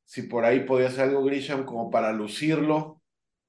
Si 0.05 0.23
por 0.23 0.45
ahí 0.45 0.61
podía 0.61 0.87
hacer 0.87 1.09
algo 1.09 1.25
Grisham 1.25 1.65
como 1.65 1.91
para 1.91 2.13
lucirlo 2.13 3.03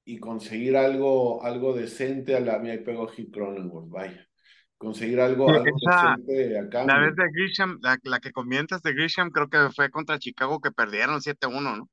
y 0.04 0.18
conseguir 0.18 0.76
algo, 0.76 1.44
algo 1.44 1.72
decente 1.72 2.34
a 2.34 2.40
la... 2.40 2.58
Mira, 2.58 2.74
ahí 2.74 2.80
pegó 2.80 3.06
Hit 3.06 3.32
Cronenworth, 3.32 3.90
vaya 3.90 4.28
conseguir 4.76 5.20
algo, 5.20 5.50
algo 5.50 5.66
Esa, 5.76 6.16
La 6.84 6.98
vez 6.98 7.14
de 7.14 7.30
Grisham, 7.32 7.78
la, 7.80 7.96
la, 8.02 8.18
que 8.18 8.32
comentas 8.32 8.82
de 8.82 8.92
Grisham, 8.92 9.30
creo 9.30 9.48
que 9.48 9.70
fue 9.72 9.88
contra 9.92 10.18
Chicago 10.18 10.60
que 10.60 10.72
perdieron 10.72 11.20
7-1, 11.20 11.76
¿no? 11.76 11.88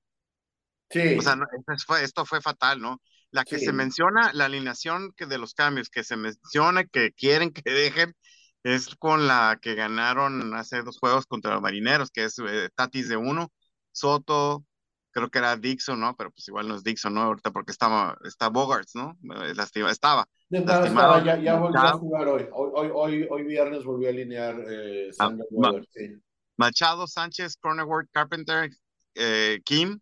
Sí. 0.90 1.16
O 1.16 1.22
sea, 1.22 1.36
no, 1.36 1.46
esto, 1.46 1.86
fue, 1.86 2.04
esto 2.04 2.26
fue 2.26 2.42
fatal, 2.42 2.82
¿no? 2.82 3.00
La 3.32 3.44
que 3.44 3.60
sí. 3.60 3.66
se 3.66 3.74
menciona, 3.74 4.32
la 4.34 4.46
alineación 4.46 5.12
que 5.16 5.26
de 5.26 5.38
los 5.38 5.54
cambios 5.54 5.90
que 5.90 6.04
se 6.04 6.16
menciona 6.16 6.86
que 6.86 7.12
quieren 7.12 7.52
que 7.52 7.70
dejen, 7.70 8.16
es 8.64 8.96
con 8.96 9.28
la 9.28 9.60
que 9.62 9.76
ganaron 9.76 10.56
hace 10.56 10.82
dos 10.82 10.98
juegos 10.98 11.28
contra 11.28 11.54
los 11.54 11.62
marineros, 11.62 12.10
que 12.10 12.24
es 12.24 12.40
eh, 12.40 12.70
Tatis 12.76 13.08
de 13.10 13.18
uno, 13.18 13.52
Soto, 13.92 14.66
creo 15.12 15.30
que 15.30 15.38
era 15.38 15.56
Dixon, 15.56 16.00
¿no? 16.00 16.16
Pero 16.18 16.32
pues 16.32 16.48
igual 16.48 16.68
no 16.68 16.76
es 16.76 16.84
Dixon, 16.84 17.14
¿no? 17.14 17.22
Ahorita 17.22 17.52
porque 17.52 17.72
estaba, 17.72 18.18
está 18.26 18.50
Bogarts, 18.50 18.96
¿no? 18.96 19.18
Lastima, 19.56 19.92
estaba. 19.92 20.28
Estaba, 20.50 21.24
ya, 21.24 21.38
ya 21.38 21.56
volvió 21.56 21.80
a 21.80 21.94
jugar 21.94 22.28
hoy. 22.28 22.48
Hoy, 22.52 22.72
hoy, 22.74 22.92
hoy, 22.94 23.28
hoy 23.30 23.44
viernes 23.44 23.84
volvió 23.84 24.08
a 24.08 24.12
alinear 24.12 24.60
eh, 24.68 25.14
Sander 25.14 25.46
ah, 25.52 25.72
Ma 25.72 25.82
sí. 25.94 26.16
Machado, 26.58 27.08
Sánchez, 27.08 27.58
Cronenworth, 27.58 28.10
Carpenter, 28.12 28.70
eh, 29.14 29.60
Kim, 29.64 30.00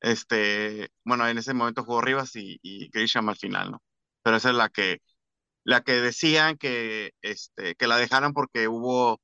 este, 0.00 0.90
bueno, 1.04 1.28
en 1.28 1.38
ese 1.38 1.54
momento 1.54 1.84
jugó 1.84 2.00
Rivas 2.00 2.34
y, 2.36 2.58
y 2.62 2.88
Grisham 2.90 3.28
al 3.28 3.36
final, 3.36 3.72
¿no? 3.72 3.82
Pero 4.22 4.36
esa 4.36 4.50
es 4.50 4.56
la 4.56 4.68
que, 4.68 4.98
la 5.64 5.82
que 5.82 5.92
decían 5.92 6.56
que, 6.56 7.12
este, 7.22 7.74
que 7.74 7.86
la 7.86 7.96
dejaran 7.96 8.32
porque 8.32 8.68
hubo 8.68 9.20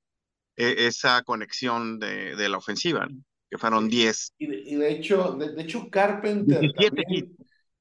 e, 0.57 0.87
esa 0.87 1.23
conexión 1.23 1.99
de, 1.99 2.37
de, 2.37 2.49
la 2.49 2.59
ofensiva, 2.59 3.07
¿no? 3.07 3.23
que 3.51 3.59
fueron 3.59 3.89
10. 3.89 4.33
Y, 4.39 4.75
y, 4.75 4.77
de 4.77 4.91
hecho, 4.91 5.33
de, 5.33 5.53
de 5.53 5.63
hecho 5.63 5.89
Carpenter 5.91 6.61
17 6.61 7.03
también, 7.03 7.37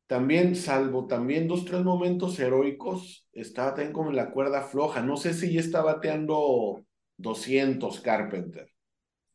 también, 0.07 0.55
salvo 0.55 1.07
también 1.07 1.47
dos, 1.47 1.65
tres 1.65 1.83
momentos 1.83 2.39
heroicos, 2.39 3.27
estaba 3.31 3.73
también 3.73 3.93
como 3.93 4.09
en 4.09 4.15
la 4.15 4.31
cuerda 4.31 4.61
floja. 4.61 5.01
No 5.01 5.17
sé 5.17 5.33
si 5.33 5.53
ya 5.53 5.59
está 5.59 5.81
bateando 5.81 6.85
200 7.17 7.99
Carpenter. 8.01 8.74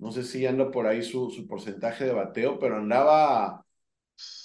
No 0.01 0.11
sé 0.11 0.25
si 0.25 0.47
anda 0.47 0.71
por 0.71 0.87
ahí 0.87 1.03
su, 1.03 1.31
su 1.31 1.47
porcentaje 1.47 2.07
de 2.07 2.13
bateo, 2.13 2.59
pero 2.59 2.79
andaba, 2.79 3.65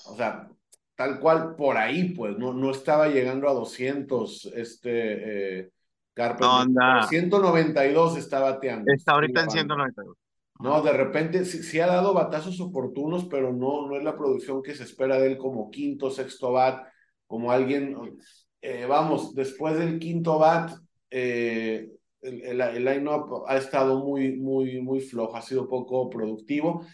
o 0.08 0.16
sea, 0.16 0.50
tal 0.96 1.20
cual 1.22 1.56
por 1.56 1.78
ahí, 1.78 2.10
pues, 2.10 2.38
no, 2.38 2.54
no 2.54 2.72
estaba 2.72 3.08
llegando 3.08 3.50
a 3.50 3.54
200, 3.54 4.52
este, 4.54 5.60
eh, 5.60 5.70
Carpenter. 6.14 6.48
No, 6.48 6.58
anda. 6.58 7.08
192 7.08 8.18
está 8.18 8.42
bateando. 8.42 8.92
Está 8.94 9.14
ahorita 9.14 9.44
en 9.44 9.50
192. 9.50 10.18
No, 10.60 10.82
de 10.82 10.94
repente 10.94 11.44
sí, 11.44 11.64
sí, 11.64 11.80
ha 11.80 11.88
dado 11.88 12.14
batazos 12.14 12.60
oportunos, 12.62 13.26
pero 13.26 13.52
no, 13.52 13.88
no 13.88 13.96
es 13.98 14.04
la 14.04 14.16
producción 14.16 14.62
que 14.62 14.74
se 14.74 14.84
espera 14.84 15.18
de 15.18 15.28
él 15.28 15.38
como 15.38 15.70
quinto, 15.70 16.10
sexto 16.10 16.52
bat, 16.54 16.86
como 17.28 17.52
alguien, 17.52 18.18
eh, 18.62 18.86
vamos, 18.88 19.34
después 19.36 19.78
del 19.78 20.00
quinto 20.00 20.38
bat, 20.38 20.72
eh, 21.10 21.92
el, 22.26 22.62
el, 22.62 22.86
line-up 22.86 23.44
ha 23.48 23.58
estado 23.58 24.04
muy, 24.04 24.36
muy, 24.38 24.82
muy 24.82 25.00
flojo, 25.00 25.36
ha 25.36 25.42
sido 25.42 25.68
poco 25.68 26.10
productivo. 26.10 26.86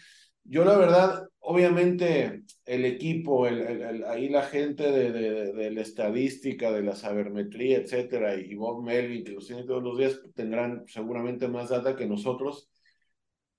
Yo 0.44 0.64
la 0.64 0.76
verdad, 0.76 1.28
obviamente 1.40 2.42
el 2.64 2.84
equipo, 2.84 3.46
el, 3.46 3.60
el, 3.60 4.04
ahí 4.04 4.28
la 4.28 4.42
gente 4.42 4.90
de, 4.90 5.12
de, 5.12 5.52
de, 5.52 5.70
la 5.70 5.80
estadística, 5.80 6.72
de 6.72 6.82
la 6.82 6.96
sabermetría, 6.96 7.78
etcétera, 7.78 8.34
y 8.36 8.54
Bob 8.54 8.82
Melvin, 8.84 9.24
que 9.24 9.32
los 9.32 9.46
tiene 9.46 9.64
todos 9.64 9.82
los 9.82 9.98
días, 9.98 10.20
tendrán 10.34 10.84
seguramente 10.86 11.48
más 11.48 11.68
data 11.70 11.96
que 11.96 12.06
nosotros. 12.06 12.68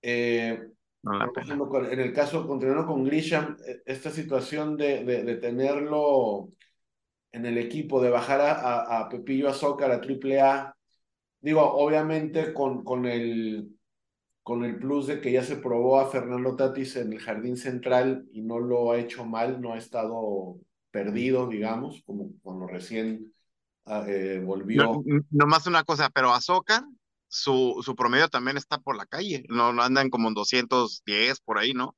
Eh, 0.01 0.59
no 1.03 1.31
ejemplo, 1.35 1.91
en 1.91 1.99
el 1.99 2.13
caso, 2.13 2.47
continuando 2.47 2.85
con 2.85 3.03
Grisham, 3.03 3.57
e, 3.65 3.81
esta 3.85 4.09
situación 4.09 4.77
de, 4.77 5.03
de, 5.03 5.35
tenerlo 5.35 6.49
en 7.31 7.45
el 7.45 7.57
equipo, 7.57 8.01
de 8.01 8.09
bajar 8.09 8.39
a, 8.39 8.51
a, 8.53 8.99
a 9.01 9.09
Pepillo 9.09 9.49
Azócar 9.49 9.91
a 9.91 9.99
Triple 9.99 10.39
A, 10.39 10.73
Digo, 11.43 11.61
obviamente 11.61 12.53
con, 12.53 12.85
con, 12.85 13.05
el, 13.05 13.69
con 14.43 14.63
el 14.63 14.79
plus 14.79 15.07
de 15.07 15.19
que 15.19 15.33
ya 15.33 15.43
se 15.43 15.57
probó 15.57 15.99
a 15.99 16.09
Fernando 16.09 16.55
Tatis 16.55 16.95
en 16.95 17.11
el 17.11 17.19
jardín 17.19 17.57
central 17.57 18.25
y 18.31 18.41
no 18.41 18.59
lo 18.59 18.93
ha 18.93 18.97
hecho 18.97 19.25
mal, 19.25 19.59
no 19.59 19.73
ha 19.73 19.77
estado 19.77 20.55
perdido, 20.89 21.47
digamos, 21.47 22.01
como 22.05 22.29
cuando 22.41 22.65
recién 22.65 23.33
eh, 24.07 24.41
volvió. 24.41 24.83
No, 24.83 25.03
no, 25.31 25.45
más 25.45 25.67
una 25.67 25.83
cosa, 25.83 26.09
pero 26.09 26.31
Azócar, 26.31 26.85
su, 27.27 27.81
su 27.83 27.93
promedio 27.93 28.29
también 28.29 28.55
está 28.55 28.77
por 28.77 28.95
la 28.95 29.05
calle, 29.05 29.43
no, 29.49 29.73
no 29.73 29.81
andan 29.81 30.09
como 30.09 30.29
en 30.29 30.35
210 30.35 31.41
por 31.41 31.57
ahí, 31.57 31.73
¿no? 31.73 31.93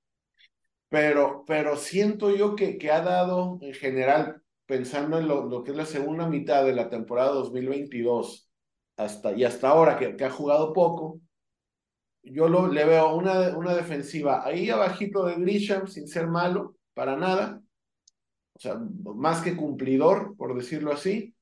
Pero, 0.90 1.44
pero 1.46 1.78
siento 1.78 2.36
yo 2.36 2.56
que, 2.56 2.80
que 2.80 2.90
ha 2.90 3.02
dado 3.02 3.60
en 3.62 3.76
general, 3.76 4.42
pensando 4.66 5.20
en 5.20 5.28
lo, 5.28 5.46
lo 5.46 5.64
que 5.64 5.70
es 5.70 5.78
la 5.78 5.86
segunda 5.86 6.28
mitad 6.28 6.66
de 6.66 6.74
la 6.74 6.90
temporada 6.90 7.30
2022, 7.30 8.45
hasta, 8.98 9.34
y 9.34 9.44
hasta 9.44 9.70
ahora 9.70 9.98
que, 9.98 10.24
ha 10.24 10.30
jugado 10.30 10.74
poco, 10.74 11.20
yo 12.24 12.50
lo, 12.50 12.68
le 12.68 12.86
veo 12.86 13.16
una, 13.16 13.56
una 13.58 13.76
defensiva 13.76 14.46
ahí 14.46 14.70
abajito 14.70 15.26
de 15.26 15.36
Grisham 15.36 15.88
sin 15.88 16.08
ser 16.08 16.28
malo, 16.28 16.76
para 16.94 17.16
nada, 17.16 17.62
o 18.54 18.60
sea, 18.60 18.80
más 19.16 19.42
que 19.42 19.56
cumplidor, 19.56 20.36
por 20.38 20.56
decirlo 20.56 20.94
así, 20.94 21.36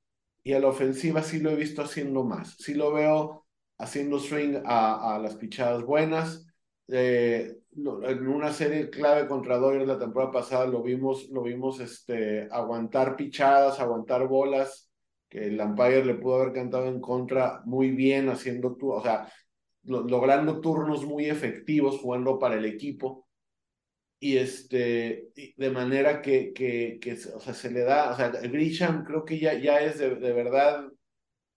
y 0.43 0.53
a 0.53 0.59
la 0.59 0.67
ofensiva 0.67 1.21
sí 1.21 1.39
lo 1.39 1.51
he 1.51 1.55
visto 1.55 1.81
haciendo 1.81 2.23
más, 2.23 2.55
sí 2.57 2.73
lo 2.73 2.91
veo 2.91 3.45
haciendo 3.77 4.19
swing 4.19 4.61
a, 4.65 5.15
a 5.15 5.19
las 5.19 5.35
pichadas 5.35 5.83
buenas, 5.83 6.45
eh, 6.87 7.55
en 7.75 8.27
una 8.27 8.51
serie 8.51 8.89
clave 8.89 9.27
contra 9.27 9.57
Dodgers 9.57 9.87
la 9.87 9.97
temporada 9.97 10.31
pasada 10.31 10.65
lo 10.67 10.83
vimos, 10.83 11.29
lo 11.29 11.43
vimos 11.43 11.79
este, 11.79 12.47
aguantar 12.51 13.15
pichadas, 13.15 13.79
aguantar 13.79 14.27
bolas, 14.27 14.91
que 15.33 15.47
el 15.47 15.59
umpire 15.59 16.05
le 16.05 16.13
pudo 16.13 16.35
haber 16.35 16.53
cantado 16.53 16.85
en 16.87 17.01
contra 17.01 17.63
muy 17.65 17.89
bien, 17.89 18.29
haciendo, 18.29 18.75
tu, 18.75 18.91
o 18.91 19.01
sea, 19.01 19.27
lo, 19.81 20.03
logrando 20.03 20.61
turnos 20.61 21.05
muy 21.05 21.25
efectivos, 21.25 21.99
jugando 21.99 22.37
para 22.37 22.55
el 22.55 22.65
equipo. 22.65 23.27
Y 24.19 24.37
este, 24.37 25.31
de 25.57 25.71
manera 25.71 26.21
que, 26.21 26.53
que, 26.53 26.99
que 27.01 27.13
o 27.33 27.39
sea, 27.39 27.55
se 27.55 27.71
le 27.71 27.81
da, 27.81 28.11
o 28.11 28.15
sea, 28.15 28.29
Grisham 28.29 29.03
creo 29.03 29.25
que 29.25 29.39
ya, 29.39 29.55
ya 29.55 29.81
es 29.81 29.97
de, 29.97 30.15
de 30.15 30.33
verdad, 30.33 30.85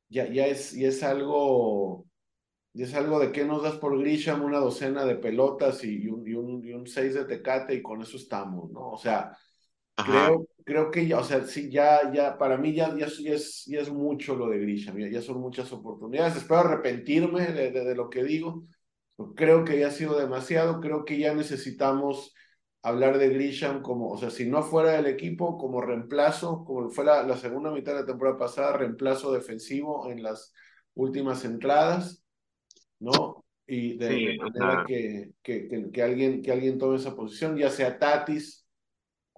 ya, 0.09 0.27
ya, 0.27 0.47
es, 0.47 0.73
ya 0.73 0.89
es 0.89 1.03
algo, 1.03 2.07
ya 2.73 2.87
es 2.87 2.95
algo 2.95 3.21
de 3.21 3.31
que 3.31 3.45
nos 3.45 3.63
das 3.63 3.77
por 3.77 3.99
Grisham 3.99 4.43
una 4.43 4.59
docena 4.59 5.05
de 5.05 5.17
pelotas 5.17 5.85
y, 5.85 6.05
y, 6.05 6.09
un, 6.09 6.27
y, 6.27 6.33
un, 6.33 6.65
y 6.65 6.73
un 6.73 6.87
seis 6.87 7.13
de 7.13 7.27
tecate 7.27 7.75
y 7.75 7.83
con 7.83 8.01
eso 8.01 8.17
estamos, 8.17 8.71
¿no? 8.71 8.93
O 8.93 8.99
sea, 8.99 9.37
Creo, 9.97 10.47
creo 10.65 10.91
que 10.91 11.07
ya, 11.07 11.19
o 11.19 11.25
sea, 11.25 11.45
sí, 11.45 11.71
ya, 11.71 12.13
ya, 12.13 12.37
para 12.37 12.59
mí 12.59 12.75
ya, 12.75 12.95
ya, 12.97 13.07
ya, 13.07 13.33
es, 13.33 13.65
ya 13.67 13.81
es 13.81 13.91
mucho 13.91 14.37
lo 14.37 14.49
de 14.49 14.59
Grisham, 14.59 14.99
ya, 14.99 15.23
son 15.23 15.41
muchas 15.41 15.73
oportunidades. 15.73 16.37
Espero 16.37 16.61
arrepentirme 16.61 17.47
de, 17.47 17.71
de, 17.71 17.85
de, 17.85 17.95
lo 17.95 18.11
que 18.11 18.23
digo. 18.23 18.65
Creo 19.35 19.65
que 19.65 19.79
ya 19.79 19.89
ha 19.89 19.91
sido 19.91 20.19
demasiado, 20.19 20.81
creo 20.81 21.05
que 21.05 21.19
ya 21.19 21.35
necesitamos 21.35 22.35
hablar 22.83 23.17
de 23.19 23.31
Grisham 23.31 23.81
como, 23.83 24.11
o 24.11 24.19
sea, 24.19 24.31
si 24.31 24.47
no 24.47 24.63
fuera 24.63 24.93
del 24.93 25.07
equipo, 25.07 25.57
como 25.57 25.81
reemplazo, 25.81 26.65
como 26.65 26.91
fue 26.91 27.05
la, 27.05 27.23
la 27.23 27.37
segunda 27.37 27.71
mitad 27.71 27.95
de 27.95 28.01
la 28.01 28.07
temporada 28.07 28.37
pasada, 28.37 28.77
reemplazo 28.77 29.33
defensivo 29.33 30.11
en 30.11 30.23
las 30.23 30.53
últimas 30.95 31.45
entradas, 31.45 32.23
¿no? 33.01 33.45
Y 33.67 33.97
de, 33.97 34.09
sí, 34.09 34.39
manera 34.39 34.85
que, 34.87 35.33
que, 35.43 35.67
que, 35.69 35.91
que, 35.91 36.03
alguien, 36.03 36.43
que 36.43 36.53
alguien 36.53 36.79
tome 36.79 36.97
esa 36.97 37.17
posición, 37.17 37.57
ya 37.57 37.71
sea 37.71 37.99
Tatis, 37.99 38.66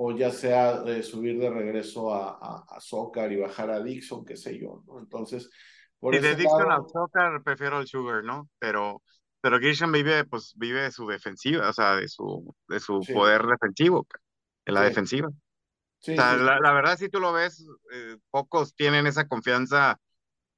o 0.01 0.17
ya 0.17 0.31
sea 0.31 0.81
de 0.83 1.03
subir 1.03 1.41
de 1.41 1.51
regreso 1.51 2.15
a, 2.15 2.39
a, 2.41 2.65
a 2.69 3.33
y 3.33 3.37
bajar 3.37 3.69
a 3.71 3.83
Dixon, 3.83 4.25
qué 4.25 4.37
sé 4.37 4.57
yo, 4.57 4.85
¿no? 4.87 5.01
Entonces, 5.01 5.51
por 5.99 6.15
Si 6.15 6.21
de 6.21 6.37
Dixon 6.37 6.69
lado, 6.69 6.87
Soccer, 6.89 7.43
prefiero 7.43 7.81
el 7.81 7.89
Sugar, 7.89 8.23
¿no? 8.23 8.49
Pero, 8.61 9.03
pero 9.41 9.59
Grisham 9.59 9.91
vive, 9.91 10.25
pues, 10.25 10.55
vive 10.57 10.83
de 10.83 10.93
su 10.93 11.09
defensiva, 11.09 11.69
o 11.69 11.73
sea, 11.73 11.97
de 11.97 12.07
su, 12.07 12.55
de 12.69 12.79
su 12.79 13.03
sí, 13.03 13.13
poder 13.13 13.45
defensivo, 13.45 14.07
de 14.65 14.73
la 14.73 14.83
sí, 14.83 14.89
defensiva. 14.89 15.29
O 15.31 15.35
sea, 16.01 16.37
la, 16.37 16.73
verdad, 16.73 16.97
si 16.97 17.09
tú 17.09 17.19
lo 17.19 17.33
ves, 17.33 17.67
eh, 17.93 18.19
pocos 18.31 18.77
tienen 18.77 19.09
esa 19.09 19.27
confianza. 19.27 19.99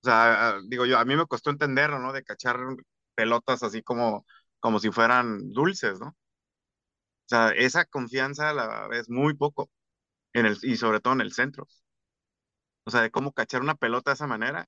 O 0.02 0.04
sea, 0.04 0.58
digo 0.68 0.84
yo, 0.84 0.98
a 0.98 1.04
mí 1.06 1.16
me 1.16 1.24
costó 1.24 1.48
entenderlo, 1.48 1.98
¿no? 1.98 2.12
De 2.12 2.22
cachar 2.22 2.58
pelotas 3.14 3.62
así 3.62 3.82
como, 3.82 4.26
como 4.58 4.78
si 4.78 4.90
fueran 4.90 5.48
dulces, 5.48 5.98
¿no? 5.98 6.14
O 7.30 7.36
sea, 7.36 7.50
esa 7.50 7.84
confianza 7.84 8.52
la 8.52 8.88
ves 8.88 9.08
muy 9.08 9.34
poco, 9.34 9.70
en 10.34 10.46
el, 10.46 10.58
y 10.62 10.76
sobre 10.76 11.00
todo 11.00 11.14
en 11.14 11.22
el 11.22 11.32
centro. 11.32 11.66
O 12.84 12.90
sea, 12.90 13.02
de 13.02 13.10
cómo 13.10 13.32
cachar 13.32 13.60
una 13.62 13.74
pelota 13.76 14.10
de 14.10 14.14
esa 14.14 14.26
manera, 14.26 14.66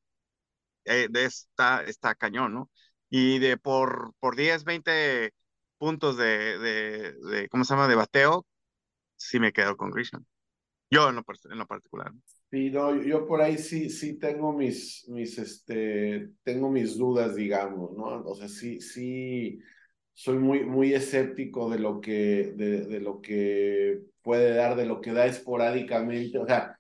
eh, 0.85 1.09
de 1.11 1.25
esta, 1.27 1.83
está 1.85 2.15
cañón, 2.15 2.55
¿no? 2.55 2.71
Y 3.11 3.39
de 3.41 3.57
por, 3.59 4.15
por 4.21 4.37
10, 4.37 4.65
20 4.65 5.35
puntos 5.79 6.17
de, 6.17 6.59
de, 6.59 7.13
de, 7.15 7.49
¿cómo 7.49 7.65
se 7.65 7.75
llama? 7.75 7.89
De 7.89 7.97
bateo, 7.97 8.47
sí 9.17 9.41
me 9.41 9.53
quedo 9.53 9.77
con 9.77 9.91
Grisham. 9.91 10.25
Yo 10.91 11.09
en 11.09 11.17
lo, 11.17 11.25
en 11.51 11.59
lo 11.59 11.67
particular. 11.67 12.13
Sí, 12.51 12.71
no, 12.71 13.03
yo 13.03 13.27
por 13.27 13.41
ahí 13.41 13.59
sí, 13.59 13.89
sí 13.89 14.19
tengo 14.19 14.53
mis, 14.53 15.07
mis, 15.09 15.39
este, 15.39 16.33
tengo 16.43 16.71
mis 16.71 16.99
dudas, 16.99 17.35
digamos, 17.35 17.93
¿no? 17.97 18.23
O 18.25 18.35
sea, 18.35 18.49
sí, 18.49 18.81
sí, 18.81 19.59
soy 20.15 20.39
muy, 20.39 20.65
muy 20.65 20.95
escéptico 20.95 21.71
de 21.71 21.79
lo 21.79 22.01
que, 22.01 22.53
de, 22.57 22.87
de 22.87 23.01
lo 23.01 23.21
que 23.21 24.01
puede 24.23 24.55
dar, 24.55 24.77
de 24.77 24.87
lo 24.87 25.01
que 25.01 25.13
da 25.13 25.27
esporádicamente. 25.27 26.39
O 26.39 26.47
sea, 26.47 26.79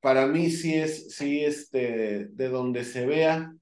para 0.00 0.26
mí 0.26 0.50
sí 0.50 0.74
es, 0.74 1.14
sí, 1.14 1.44
este, 1.44 2.26
de 2.26 2.48
donde 2.48 2.84
se 2.84 3.06
vea, 3.06 3.52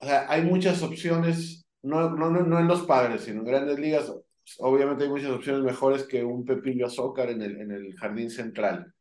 o 0.00 0.06
sea, 0.06 0.30
hay 0.30 0.42
muchas 0.42 0.82
opciones, 0.82 1.66
no, 1.82 2.10
no, 2.10 2.30
no, 2.30 2.58
en 2.60 2.68
los 2.68 2.82
padres, 2.82 3.22
sino 3.22 3.40
en 3.40 3.46
grandes 3.46 3.78
ligas. 3.78 4.12
Obviamente 4.58 5.04
hay 5.04 5.10
muchas 5.10 5.30
opciones 5.30 5.62
mejores 5.62 6.04
que 6.04 6.24
un 6.24 6.44
Pepillo 6.44 6.86
Azócar 6.86 7.30
en 7.30 7.42
el, 7.42 7.60
en 7.60 7.72
el 7.72 7.94
jardín 7.96 8.30
central 8.30 8.94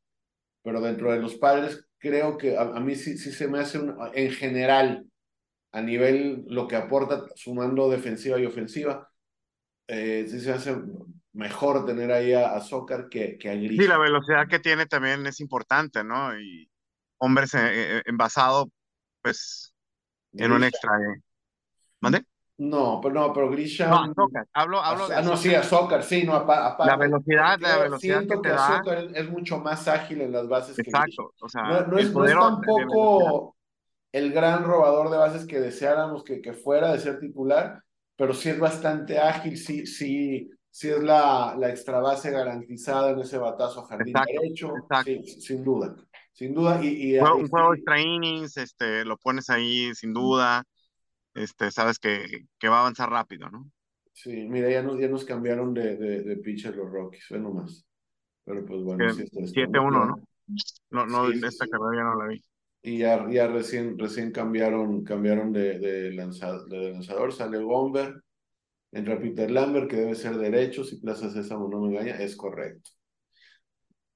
pero 0.67 0.81
dentro 0.81 1.13
de 1.13 1.19
los 1.19 1.35
padres 1.35 1.87
creo 1.97 2.37
que 2.37 2.57
a, 2.57 2.65
mí 2.81 2.93
sí, 2.95 3.17
sí 3.17 3.31
se 3.31 3.47
me 3.47 3.59
hace 3.59 3.79
en 4.13 4.31
general, 4.31 5.05
a 5.71 5.81
nivel 5.81 6.45
lo 6.47 6.67
que 6.67 6.75
aporta 6.75 7.25
sumando 7.35 7.89
defensiva 7.89 8.39
y 8.39 8.45
ofensiva, 8.45 9.09
eh, 9.87 10.25
sí 10.29 10.39
se 10.39 10.51
hace 10.53 10.75
mejor 11.33 11.85
tener 11.85 12.11
ahí 12.11 12.33
a, 12.33 12.55
a 12.55 12.61
Zócar 12.61 13.09
que, 13.09 13.37
que 13.37 13.49
a 13.49 13.53
Sí, 13.53 13.87
la 13.87 13.97
velocidad 13.97 14.47
que 14.47 14.59
tiene 14.59 14.85
también 14.87 15.25
es 15.27 15.39
importante, 15.39 16.03
¿no? 16.03 16.37
Y 16.39 16.69
hombres 17.17 17.53
eh, 17.53 17.97
eh, 17.99 18.01
envasado, 18.05 18.71
pues, 19.21 19.73
en 20.33 20.51
un 20.51 20.63
extra. 20.63 20.91
eh. 20.97 21.21
¿Mande? 22.01 22.25
No, 22.59 22.99
pero 23.01 23.13
no, 23.13 23.33
pero 23.33 23.47
No, 23.47 23.53
Grisha, 23.53 23.93
Azócar. 24.03 24.47
Hablo, 24.53 24.81
hablo 24.81 25.07
de 25.07 25.15
ah, 25.15 25.21
no, 25.21 25.37
sí, 25.37 25.53
a 25.53 25.61
Zócar, 25.61 26.03
sí, 26.03 26.23
no, 26.23 26.33
apa- 26.33 26.75
La 26.81 26.97
velocidad, 26.97 27.59
la 27.59 27.77
velocidad 27.77 28.21
que 28.21 28.27
siento 28.27 28.41
te 28.41 28.49
que 28.49 28.55
da, 28.55 28.81
es, 29.13 29.29
mucho 29.29 29.59
más 29.59 29.87
ágil 29.87 30.21
en 30.21 30.31
las 30.31 30.47
bases 30.47 30.81
que 30.81 30.91
Grisha. 30.91 31.21
exacto. 31.21 31.33
O 31.39 31.49
sea, 31.49 31.63
No, 31.63 31.85
no 31.87 31.97
es, 31.99 32.13
no 32.13 32.25
es 32.25 32.31
tampoco 32.33 33.55
el 34.17 34.31
gran 34.33 34.63
robador 34.63 35.09
de 35.09 35.17
bases 35.17 35.45
que 35.45 35.59
deseáramos 35.59 36.23
que, 36.23 36.41
que 36.41 36.53
fuera 36.53 36.91
de 36.91 36.99
ser 36.99 37.19
titular, 37.19 37.83
pero 38.15 38.33
sí 38.33 38.49
es 38.49 38.59
bastante 38.59 39.19
ágil, 39.19 39.57
sí, 39.57 39.85
sí, 39.85 40.49
sí 40.69 40.89
es 40.89 41.03
la, 41.03 41.55
la 41.57 41.69
extra 41.69 41.99
base 41.99 42.31
garantizada 42.31 43.11
en 43.11 43.19
ese 43.19 43.37
batazo 43.37 43.81
a 43.81 43.87
jardín 43.87 44.15
Exacto, 44.15 44.41
derecho, 44.41 44.77
exacto. 44.77 45.11
sí, 45.23 45.23
sin 45.41 45.63
duda, 45.63 45.95
sin 46.33 46.53
duda, 46.53 46.83
y, 46.83 47.15
y, 47.15 47.19
un 47.19 47.47
juego 47.49 47.73
extra 47.73 47.99
innings, 48.01 48.57
este, 48.57 49.05
lo 49.05 49.17
pones 49.17 49.49
ahí 49.49 49.93
sin 49.95 50.13
duda, 50.13 50.63
este, 51.33 51.71
sabes 51.71 51.99
que, 51.99 52.47
que 52.59 52.69
va 52.69 52.77
a 52.77 52.79
avanzar 52.81 53.09
rápido, 53.09 53.49
¿no? 53.49 53.69
sí, 54.13 54.47
mira, 54.49 54.69
ya 54.69 54.81
nos, 54.81 54.99
ya 54.99 55.07
nos 55.07 55.25
cambiaron 55.25 55.73
de, 55.73 55.95
de, 55.97 56.23
de 56.23 56.37
pitcher 56.37 56.75
los 56.75 56.91
Rockies, 56.91 57.27
ve 57.29 57.39
nomás, 57.39 57.85
pero 58.43 58.65
pues 58.65 58.83
bueno, 58.83 59.05
Que 59.05 59.13
sí 59.13 59.21
es 59.23 59.33
esto, 59.33 59.41
siete 59.45 59.79
¿no? 59.79 59.85
uno 59.85 60.05
Ya, 60.05 60.15
¿no? 60.91 61.05
No, 61.05 61.05
sí, 61.31 61.39
esta 61.43 61.65
sí. 61.65 61.69
carrera 61.69 61.95
ya 61.97 62.03
no 62.03 62.15
la 62.23 62.27
vi. 62.27 62.43
Y 62.87 62.99
ya, 62.99 63.27
ya 63.29 63.47
recién, 63.47 63.97
recién 63.99 64.31
cambiaron, 64.31 65.03
cambiaron 65.03 65.51
de, 65.51 65.77
de, 65.79 66.11
lanza- 66.13 66.63
de 66.69 66.91
lanzador, 66.93 67.33
sale 67.33 67.57
Bomber, 67.59 68.23
entra 68.91 69.19
Peter 69.19 69.51
Lambert, 69.51 69.89
que 69.89 69.97
debe 69.97 70.15
ser 70.15 70.37
derecho, 70.37 70.83
si 70.85 70.97
Plaza 70.97 71.29
Sésamo 71.29 71.69
no 71.69 71.81
me 71.81 71.89
engaña, 71.89 72.17
es 72.19 72.35
correcto. 72.37 72.91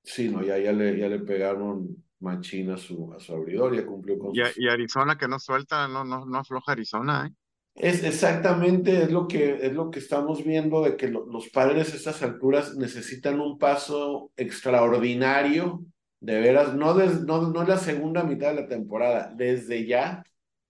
Sí, 0.03 0.29
no, 0.29 0.43
ya, 0.43 0.57
ya, 0.57 0.71
le, 0.71 0.97
ya 0.97 1.07
le 1.07 1.19
pegaron 1.19 2.03
machín 2.19 2.71
a 2.71 2.77
su, 2.77 3.11
a 3.13 3.19
su 3.19 3.33
abridor, 3.33 3.75
ya 3.75 3.85
cumplió 3.85 4.17
con 4.17 4.33
Y, 4.33 4.41
y 4.57 4.67
Arizona 4.69 5.17
que 5.17 5.27
no 5.27 5.39
suelta, 5.39 5.87
no, 5.87 6.03
no, 6.03 6.25
no 6.25 6.37
afloja 6.37 6.71
Arizona, 6.71 7.27
¿eh? 7.27 7.35
Es 7.75 8.03
exactamente, 8.03 9.03
es 9.03 9.11
lo 9.11 9.27
que, 9.27 9.65
es 9.65 9.73
lo 9.73 9.89
que 9.89 9.99
estamos 9.99 10.43
viendo, 10.43 10.81
de 10.83 10.97
que 10.97 11.07
lo- 11.07 11.25
los 11.25 11.49
padres 11.49 11.93
a 11.93 11.95
estas 11.95 12.21
alturas 12.21 12.75
necesitan 12.75 13.39
un 13.39 13.57
paso 13.57 14.31
extraordinario, 14.35 15.83
de 16.21 16.39
veras, 16.39 16.75
no, 16.75 16.93
des, 16.95 17.21
no, 17.23 17.49
no 17.51 17.63
la 17.65 17.77
segunda 17.77 18.23
mitad 18.23 18.49
de 18.55 18.61
la 18.63 18.67
temporada, 18.69 19.31
desde 19.35 19.85
ya, 19.87 20.23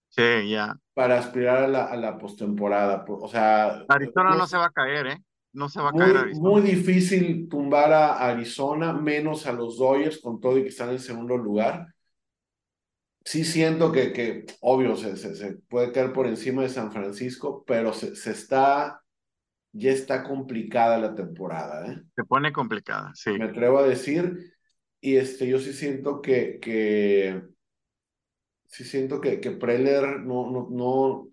Sí, 0.09 0.49
ya. 0.49 0.75
para 0.93 1.19
aspirar 1.19 1.63
a 1.63 1.67
la, 1.67 1.85
a 1.85 1.95
la 1.97 2.17
postemporada. 2.17 3.05
Por- 3.05 3.23
O 3.23 3.27
sea, 3.27 3.85
Arizona 3.87 4.35
no 4.35 4.47
se 4.47 4.57
vemos 4.57 4.57
va 4.57 4.65
a 4.67 4.71
caer, 4.71 5.07
¿eh? 5.07 5.17
No 5.53 5.69
se 5.69 5.81
va 5.81 5.89
a 5.89 5.93
caer 5.93 6.17
muy, 6.17 6.33
muy 6.33 6.61
Arizona. 6.61 6.61
difícil 6.61 7.47
tumbar 7.49 7.91
a 7.93 8.27
Arizona, 8.29 8.93
menos 8.93 9.45
a 9.47 9.53
los 9.53 9.77
Dodgers, 9.77 10.19
con 10.19 10.39
todo 10.39 10.57
y 10.57 10.63
que 10.63 10.69
están 10.69 10.89
en 10.89 10.99
segundo 10.99 11.37
lugar. 11.37 11.93
Sí 13.23 13.43
siento 13.45 13.91
que, 13.91 14.11
que 14.13 14.45
obvio, 14.61 14.95
se, 14.95 15.15
se, 15.15 15.35
se 15.35 15.53
puede 15.69 15.91
caer 15.91 16.11
por 16.11 16.25
encima 16.25 16.63
de 16.63 16.69
San 16.69 16.91
Francisco, 16.91 17.63
pero 17.67 17.93
se, 17.93 18.15
se 18.15 18.31
está, 18.31 19.03
ya 19.73 19.91
está 19.91 20.23
complicada 20.23 20.97
la 20.97 21.15
temporada, 21.15 21.87
¿eh? 21.91 22.01
Se 22.15 22.23
pone 22.23 22.51
complicada, 22.51 23.11
sí. 23.13 23.31
Me 23.37 23.45
atrevo 23.45 23.79
a 23.79 23.83
decir, 23.83 24.53
y 25.01 25.17
este, 25.17 25.47
yo 25.47 25.59
sí 25.59 25.73
siento 25.73 26.21
que, 26.21 26.59
que 26.61 27.41
sí 28.67 28.83
siento 28.83 29.19
que, 29.21 29.39
que 29.39 29.51
Preller 29.51 30.21
no, 30.21 30.49
no, 30.51 30.67
no, 30.71 31.29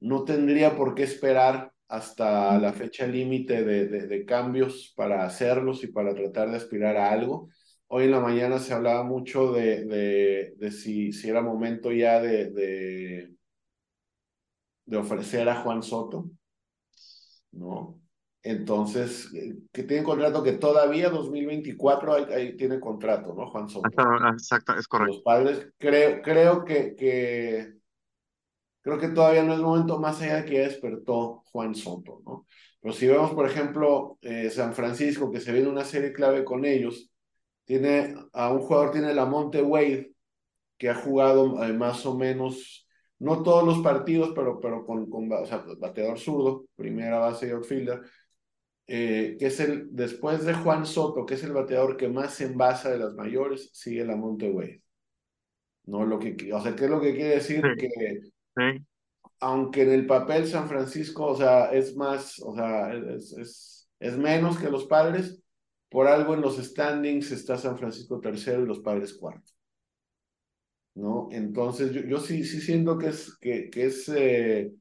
no 0.00 0.24
tendría 0.24 0.76
por 0.76 0.94
qué 0.94 1.04
esperar 1.04 1.72
hasta 1.88 2.58
la 2.58 2.72
fecha 2.72 3.06
límite 3.06 3.64
de, 3.64 3.86
de, 3.88 4.06
de 4.06 4.24
cambios 4.26 4.92
para 4.96 5.24
hacerlos 5.26 5.84
y 5.84 5.88
para 5.88 6.14
tratar 6.14 6.50
de 6.50 6.56
aspirar 6.58 6.96
a 6.96 7.12
algo. 7.12 7.50
Hoy 7.88 8.04
en 8.06 8.12
la 8.12 8.20
mañana 8.20 8.58
se 8.60 8.74
hablaba 8.74 9.04
mucho 9.04 9.52
de, 9.52 9.84
de, 9.86 10.54
de 10.58 10.72
si, 10.72 11.12
si 11.12 11.28
era 11.30 11.42
momento 11.42 11.92
ya 11.92 12.20
de, 12.20 12.50
de, 12.52 13.30
de 14.86 14.96
ofrecer 14.96 15.48
a 15.48 15.60
Juan 15.62 15.82
Soto, 15.84 16.30
¿no? 17.52 18.00
Entonces, 18.48 19.28
eh, 19.34 19.58
que 19.70 19.82
tiene 19.82 20.02
contrato 20.02 20.42
que 20.42 20.52
todavía 20.52 21.10
2024 21.10 22.14
ahí, 22.14 22.24
ahí 22.32 22.56
tiene 22.56 22.80
contrato, 22.80 23.34
¿no? 23.34 23.50
Juan 23.50 23.68
Soto. 23.68 23.86
Hasta- 23.86 24.30
Exacto, 24.30 24.74
es 24.74 24.88
correcto. 24.88 25.16
los 25.16 25.22
padres, 25.22 25.68
creo, 25.76 26.22
creo 26.22 26.64
que, 26.64 26.94
que, 26.96 27.74
creo 28.80 28.98
que 28.98 29.08
todavía 29.08 29.42
no 29.42 29.52
es 29.52 29.60
momento 29.60 29.98
más 29.98 30.22
allá 30.22 30.36
de 30.36 30.44
que 30.46 30.54
ya 30.54 30.60
despertó 30.62 31.42
Juan 31.52 31.74
Soto, 31.74 32.22
¿no? 32.24 32.46
Pero 32.80 32.94
si 32.94 33.06
vemos, 33.06 33.32
por 33.32 33.44
ejemplo, 33.44 34.16
eh, 34.22 34.48
San 34.48 34.72
Francisco, 34.72 35.30
que 35.30 35.40
se 35.40 35.52
viene 35.52 35.68
una 35.68 35.84
serie 35.84 36.14
clave 36.14 36.42
con 36.42 36.64
ellos, 36.64 37.10
tiene 37.66 38.14
a 38.32 38.50
un 38.50 38.60
jugador, 38.60 38.92
tiene 38.92 39.12
la 39.12 39.26
Monte 39.26 39.60
Wade, 39.60 40.12
que 40.78 40.88
ha 40.88 40.94
jugado 40.94 41.62
eh, 41.62 41.74
más 41.74 42.06
o 42.06 42.16
menos, 42.16 42.88
no 43.18 43.42
todos 43.42 43.62
los 43.62 43.80
partidos, 43.80 44.32
pero, 44.34 44.58
pero 44.58 44.86
con, 44.86 45.10
con 45.10 45.30
o 45.30 45.44
sea, 45.44 45.62
bateador 45.78 46.18
zurdo, 46.18 46.64
primera 46.76 47.18
base 47.18 47.48
y 47.48 47.50
outfielder, 47.50 48.00
eh, 48.88 49.36
que 49.38 49.46
es 49.46 49.60
el, 49.60 49.88
después 49.94 50.44
de 50.44 50.54
Juan 50.54 50.86
Soto, 50.86 51.26
que 51.26 51.34
es 51.34 51.44
el 51.44 51.52
bateador 51.52 51.96
que 51.98 52.08
más 52.08 52.40
envasa 52.40 52.90
de 52.90 52.98
las 52.98 53.14
mayores, 53.14 53.70
sigue 53.74 54.04
la 54.04 54.16
Monte. 54.16 54.82
¿no? 55.84 56.04
Lo 56.06 56.18
que, 56.18 56.52
o 56.52 56.60
sea, 56.60 56.74
¿qué 56.74 56.84
es 56.84 56.90
lo 56.90 57.00
que 57.00 57.14
quiere 57.14 57.34
decir? 57.36 57.62
Sí, 57.62 57.88
Que 57.88 58.20
sí. 58.56 58.86
aunque 59.40 59.82
en 59.82 59.92
el 59.92 60.06
papel 60.06 60.46
San 60.46 60.68
Francisco, 60.68 61.26
o 61.26 61.36
sea, 61.36 61.70
es 61.72 61.96
más, 61.96 62.40
o 62.40 62.54
sea, 62.54 62.92
es, 62.94 63.32
es, 63.38 63.90
es 64.00 64.16
menos 64.16 64.58
que 64.58 64.70
los 64.70 64.86
padres, 64.86 65.42
por 65.90 66.06
algo 66.06 66.34
en 66.34 66.40
los 66.40 66.56
standings 66.56 67.30
está 67.30 67.58
San 67.58 67.78
Francisco 67.78 68.20
tercero 68.20 68.62
y 68.62 68.66
los 68.66 68.80
padres 68.80 69.14
cuarto. 69.14 69.52
¿No? 70.94 71.28
Entonces, 71.30 71.92
yo, 71.92 72.00
yo 72.02 72.18
sí, 72.18 72.42
sí 72.44 72.60
siento 72.60 72.98
que 72.98 73.08
es, 73.08 73.36
que, 73.38 73.70
que 73.70 73.86
es 73.86 74.08
eh, 74.08 74.72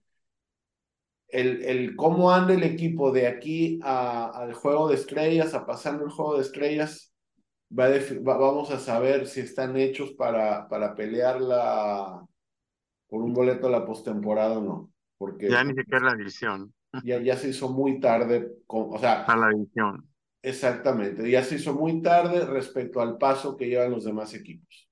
el, 1.30 1.64
el 1.64 1.96
cómo 1.96 2.32
anda 2.32 2.54
el 2.54 2.64
equipo 2.64 3.12
de 3.12 3.28
aquí 3.28 3.80
al 3.84 4.54
juego 4.54 4.90
de 4.90 4.96
estrellas, 4.96 5.54
a 5.54 5.66
pasando 5.66 6.04
el 6.06 6.12
juego 6.12 6.36
de 6.38 6.42
estrellas, 6.44 7.14
va 7.78 7.86
a 7.86 7.90
defi- 7.92 8.26
va- 8.28 8.38
vamos 8.38 8.72
a 8.72 8.80
saber 8.80 9.28
si 9.28 9.42
están 9.42 9.78
hechos 9.78 10.12
para, 10.14 10.68
para 10.70 10.96
pelear 10.96 11.42
la, 11.42 12.26
por 13.10 13.22
un 13.24 13.34
boleto 13.34 13.68
a 13.68 13.72
la 13.72 13.86
postemporada 13.86 14.60
o 14.60 14.64
no. 14.64 14.92
Porque 15.18 15.48
Ya 15.48 15.64
ni 15.64 15.74
siquiera 15.74 16.06
la 16.12 16.16
división, 16.16 16.74
ya, 17.02 17.20
ya 17.22 17.38
se 17.38 17.50
hizo 17.50 17.70
muy 17.70 18.00
tarde, 18.00 18.58
con, 18.68 18.94
o 18.94 19.00
sea, 19.00 19.28
a 19.28 19.36
la 19.38 19.50
división. 19.50 20.10
exactamente, 20.42 21.30
ya 21.30 21.44
se 21.44 21.56
hizo 21.56 21.74
muy 21.76 22.02
tarde 22.02 22.46
respecto 22.46 23.02
al 23.02 23.18
paso 23.18 23.56
que 23.58 23.68
llevan 23.68 23.92
los 23.92 24.06
demás 24.06 24.34
equipos. 24.34 24.90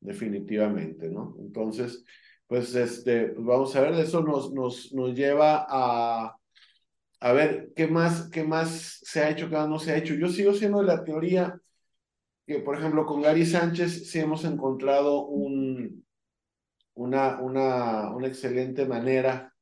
definitivamente, 0.00 1.08
¿no? 1.10 1.36
Entonces, 1.40 2.04
pues 2.48 2.74
este, 2.74 3.34
vamos 3.36 3.76
a 3.76 3.82
ver, 3.82 3.94
eso 3.94 4.22
nos, 4.22 4.52
nos, 4.52 4.92
nos 4.92 5.14
lleva 5.14 5.66
a, 5.68 6.36
a 7.20 7.32
ver 7.32 7.72
qué 7.76 7.86
más, 7.86 8.28
qué 8.30 8.42
más 8.44 9.00
se 9.02 9.20
ha 9.20 9.30
hecho, 9.30 9.48
qué 9.48 9.56
más 9.56 9.68
no 9.68 9.78
se 9.78 9.92
ha 9.92 9.98
hecho. 9.98 10.14
Yo 10.14 10.28
sigo 10.28 10.54
siendo 10.54 10.80
de 10.80 10.86
la 10.86 11.04
teoría 11.04 11.60
que, 12.46 12.60
por 12.60 12.78
ejemplo, 12.78 13.06
con 13.06 13.22
Gary 13.22 13.46
Sánchez 13.46 14.10
sí 14.10 14.18
hemos 14.20 14.44
encontrado 14.44 15.26
un, 15.26 16.04
una, 16.94 17.40
una, 17.40 18.10
una 18.14 18.26
excelente 18.26 18.86
manera 18.86 19.54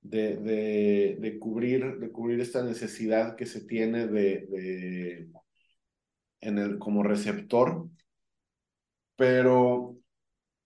de, 0.00 0.36
de, 0.38 1.16
de, 1.20 1.38
cubrir, 1.38 1.98
de 1.98 2.10
cubrir 2.10 2.40
esta 2.40 2.62
necesidad 2.64 3.36
que 3.36 3.46
se 3.46 3.64
tiene 3.66 4.08
de 4.08 5.28
en 6.42 6.58
el, 6.58 6.78
como 6.78 7.02
receptor. 7.02 7.88
Pero, 9.16 9.96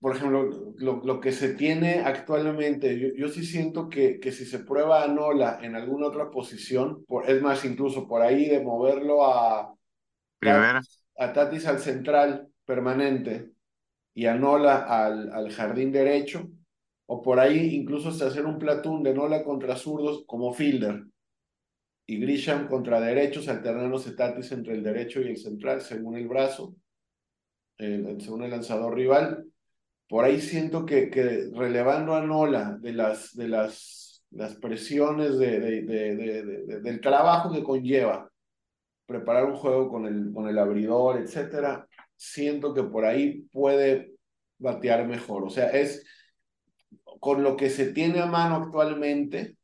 por 0.00 0.14
ejemplo, 0.14 0.74
lo, 0.76 1.02
lo 1.04 1.20
que 1.20 1.32
se 1.32 1.54
tiene 1.54 2.00
actualmente, 2.00 2.98
yo, 2.98 3.08
yo 3.16 3.28
sí 3.28 3.44
siento 3.44 3.88
que, 3.88 4.20
que, 4.20 4.30
si 4.30 4.44
se 4.44 4.58
prueba 4.58 5.02
a 5.02 5.08
Nola 5.08 5.58
en 5.62 5.74
alguna 5.74 6.08
otra 6.08 6.30
posición, 6.30 7.04
por, 7.06 7.28
es 7.28 7.40
más, 7.40 7.64
incluso 7.64 8.06
por 8.06 8.22
ahí 8.22 8.48
de 8.48 8.62
moverlo 8.62 9.24
a, 9.24 9.74
Primera. 10.38 10.80
a 11.18 11.32
Tatis 11.32 11.66
al 11.66 11.78
central 11.78 12.48
permanente 12.64 13.52
y 14.14 14.26
a 14.26 14.34
Nola 14.34 14.84
al, 14.84 15.32
al 15.32 15.50
jardín 15.50 15.92
derecho, 15.92 16.48
o 17.06 17.22
por 17.22 17.40
ahí 17.40 17.74
incluso 17.74 18.10
hasta 18.10 18.26
hacer 18.26 18.44
un 18.44 18.58
platón 18.58 19.02
de 19.02 19.14
Nola 19.14 19.44
contra 19.44 19.76
zurdos 19.76 20.24
como 20.26 20.52
fielder 20.52 21.04
y 22.06 22.20
Grisham 22.20 22.68
contra 22.68 23.00
derechos, 23.00 23.48
alternándose 23.48 24.12
Tatis 24.12 24.52
entre 24.52 24.74
el 24.74 24.82
derecho 24.82 25.20
y 25.20 25.28
el 25.28 25.36
central 25.36 25.80
según 25.80 26.16
el 26.16 26.28
brazo, 26.28 26.76
eh, 27.78 28.16
según 28.20 28.44
el 28.44 28.50
lanzador 28.50 28.94
rival. 28.94 29.44
Por 30.08 30.24
ahí 30.24 30.40
siento 30.40 30.84
que, 30.86 31.10
que 31.10 31.50
relevando 31.52 32.14
a 32.14 32.22
Nola 32.22 32.78
de 32.80 32.92
las, 32.92 33.34
de 33.34 33.48
las, 33.48 34.24
las 34.30 34.54
presiones 34.54 35.38
de, 35.38 35.60
de, 35.60 35.82
de, 35.82 36.80
del 36.80 37.00
trabajo 37.00 37.52
que 37.52 37.64
conlleva 37.64 38.30
preparar 39.06 39.46
un 39.46 39.56
juego 39.56 39.88
con 39.88 40.06
el, 40.06 40.32
con 40.32 40.48
el 40.48 40.58
abridor, 40.58 41.18
etcétera, 41.18 41.88
siento 42.16 42.74
que 42.74 42.82
por 42.82 43.04
ahí 43.04 43.42
puede 43.52 44.14
batear 44.58 45.06
mejor. 45.06 45.44
O 45.44 45.50
sea, 45.50 45.70
es 45.70 46.04
con 47.20 47.42
lo 47.42 47.56
que 47.56 47.70
se 47.70 47.92
tiene 47.92 48.20
a 48.20 48.26
mano 48.26 48.56
actualmente, 48.56 49.56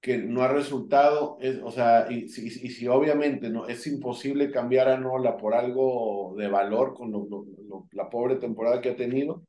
que 0.00 0.18
no 0.18 0.42
ha 0.42 0.48
resultado, 0.48 1.38
es, 1.40 1.60
o 1.62 1.70
sea, 1.70 2.06
y, 2.10 2.26
y, 2.26 2.46
y, 2.46 2.70
si 2.70 2.86
obviamente 2.86 3.50
no 3.50 3.66
es 3.66 3.86
imposible 3.86 4.50
cambiar 4.50 4.88
a 4.88 4.96
Nola 4.98 5.36
por 5.36 5.54
algo 5.54 6.34
de 6.36 6.48
valor 6.48 6.94
con 6.94 7.10
lo, 7.10 7.26
lo, 7.28 7.88
la 7.92 8.08
pobre 8.08 8.36
temporada 8.36 8.80
que 8.80 8.90
ha 8.90 8.96
tenido, 8.96 9.42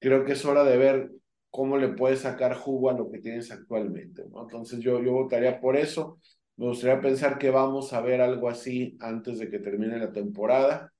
creo 0.00 0.24
que 0.24 0.32
es 0.32 0.44
hora 0.44 0.64
de 0.64 0.76
ver 0.76 1.12
cómo 1.50 1.76
le 1.78 1.88
puedes 1.88 2.20
sacar 2.20 2.54
jugo 2.56 2.90
a 2.90 2.94
lo 2.94 3.10
que 3.10 3.18
tienes 3.20 3.50
actualmente. 3.52 4.22
Entonces 4.22 4.80
yo, 4.80 5.02
yo 5.02 5.12
votaría 5.12 5.60
por 5.60 5.76
eso. 5.76 6.18
Me 6.56 6.66
gustaría 6.66 7.00
pensar 7.00 7.38
que 7.38 7.50
vamos 7.50 7.92
a 7.92 8.00
ver 8.00 8.20
algo 8.20 8.48
así 8.48 8.96
antes 9.00 9.38
de 9.38 9.50
que 9.50 9.58
termine 9.58 9.98
la 9.98 10.12
temporada, 10.12 10.92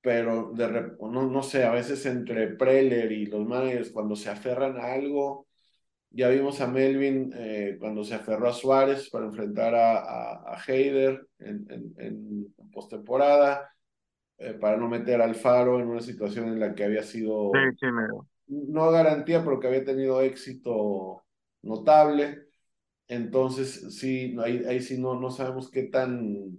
pero 0.00 0.52
de, 0.52 0.92
no, 1.00 1.28
no 1.28 1.42
sé, 1.42 1.64
a 1.64 1.70
veces 1.72 2.04
entre 2.06 2.48
Preller 2.48 3.12
y 3.12 3.26
los 3.26 3.46
managers 3.46 3.90
cuando 3.90 4.16
se 4.16 4.30
aferran 4.30 4.76
a 4.78 4.92
algo, 4.94 5.46
ya 6.14 6.28
vimos 6.28 6.60
a 6.60 6.66
Melvin 6.66 7.32
eh, 7.34 7.76
cuando 7.80 8.04
se 8.04 8.14
aferró 8.14 8.48
a 8.48 8.52
Suárez 8.52 9.08
para 9.10 9.26
enfrentar 9.26 9.74
a, 9.74 9.98
a, 9.98 10.54
a 10.54 10.62
Heider 10.66 11.26
en, 11.38 11.66
en, 11.70 11.94
en 11.98 12.54
postemporada, 12.70 13.70
eh, 14.38 14.54
para 14.54 14.76
no 14.76 14.88
meter 14.88 15.20
al 15.20 15.34
Faro 15.34 15.80
en 15.80 15.88
una 15.88 16.00
situación 16.00 16.48
en 16.48 16.60
la 16.60 16.74
que 16.74 16.84
había 16.84 17.02
sido, 17.02 17.50
sí, 17.52 17.76
sí, 17.80 17.86
me... 17.86 18.02
no 18.46 18.90
garantía, 18.90 19.42
pero 19.44 19.58
que 19.58 19.68
había 19.68 19.84
tenido 19.84 20.20
éxito 20.20 21.24
notable. 21.62 22.46
Entonces, 23.08 23.98
sí, 23.98 24.36
ahí, 24.42 24.64
ahí 24.66 24.80
sí 24.80 24.98
no, 24.98 25.18
no 25.20 25.30
sabemos 25.30 25.70
qué 25.70 25.84
tan, 25.84 26.56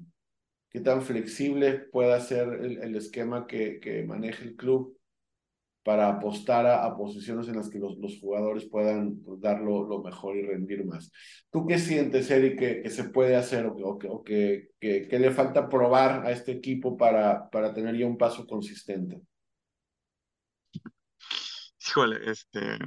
qué 0.70 0.80
tan 0.82 1.02
flexible 1.02 1.74
pueda 1.92 2.20
ser 2.20 2.48
el, 2.62 2.78
el 2.80 2.96
esquema 2.96 3.48
que, 3.48 3.80
que 3.80 4.04
maneje 4.04 4.44
el 4.44 4.56
club 4.56 4.98
para 5.84 6.08
apostar 6.08 6.66
a, 6.66 6.86
a, 6.86 6.96
posiciones 6.96 7.48
en 7.50 7.58
las 7.58 7.70
que 7.70 7.78
los, 7.78 7.98
los 7.98 8.20
jugadores 8.20 8.66
puedan 8.66 9.18
pues, 9.18 9.42
dar 9.42 9.60
lo, 9.60 9.84
lo, 9.84 10.02
mejor 10.02 10.38
y 10.38 10.42
rendir 10.42 10.86
más. 10.86 11.12
¿Tú 11.52 11.68
qué 11.68 11.78
sientes, 11.78 12.32
Eric, 12.32 12.58
que, 12.58 12.82
que 12.82 12.90
se 12.90 13.04
puede 13.06 13.36
hacer 13.36 13.66
o, 13.66 13.74
o, 13.74 14.00
que, 14.00 14.08
o 14.08 14.24
que, 14.24 14.70
que, 14.80 15.08
que, 15.08 15.20
le 15.20 15.32
falta 15.32 15.68
probar 15.68 16.26
a 16.26 16.32
este 16.32 16.54
equipo 16.54 16.96
para, 16.96 17.50
para 17.50 17.74
tener 17.74 17.98
ya 17.98 18.08
un 18.08 18.18
paso 18.18 18.48
consistente? 18.48 19.22
Híjole, 21.86 22.32
este... 22.32 22.78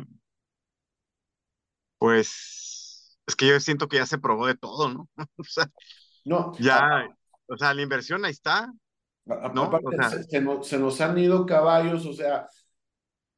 Pues 1.98 3.18
es 3.26 3.36
que 3.36 3.48
yo 3.48 3.60
siento 3.60 3.88
que 3.88 3.96
ya 3.96 4.06
se 4.06 4.18
probó 4.18 4.46
de 4.46 4.56
todo, 4.56 4.88
¿no? 4.88 5.08
o 5.36 5.44
sea, 5.44 5.70
no, 6.24 6.52
ya, 6.58 7.08
o 7.46 7.56
sea, 7.56 7.74
la 7.74 7.82
inversión 7.82 8.24
ahí 8.24 8.32
está. 8.32 8.72
¿no? 9.26 9.62
Aparte, 9.64 9.86
o 9.86 9.90
sea, 9.90 10.10
se, 10.10 10.24
se, 10.24 10.40
nos, 10.40 10.66
se 10.66 10.78
nos 10.78 11.00
han 11.00 11.18
ido 11.18 11.44
caballos, 11.46 12.06
o 12.06 12.12
sea, 12.12 12.48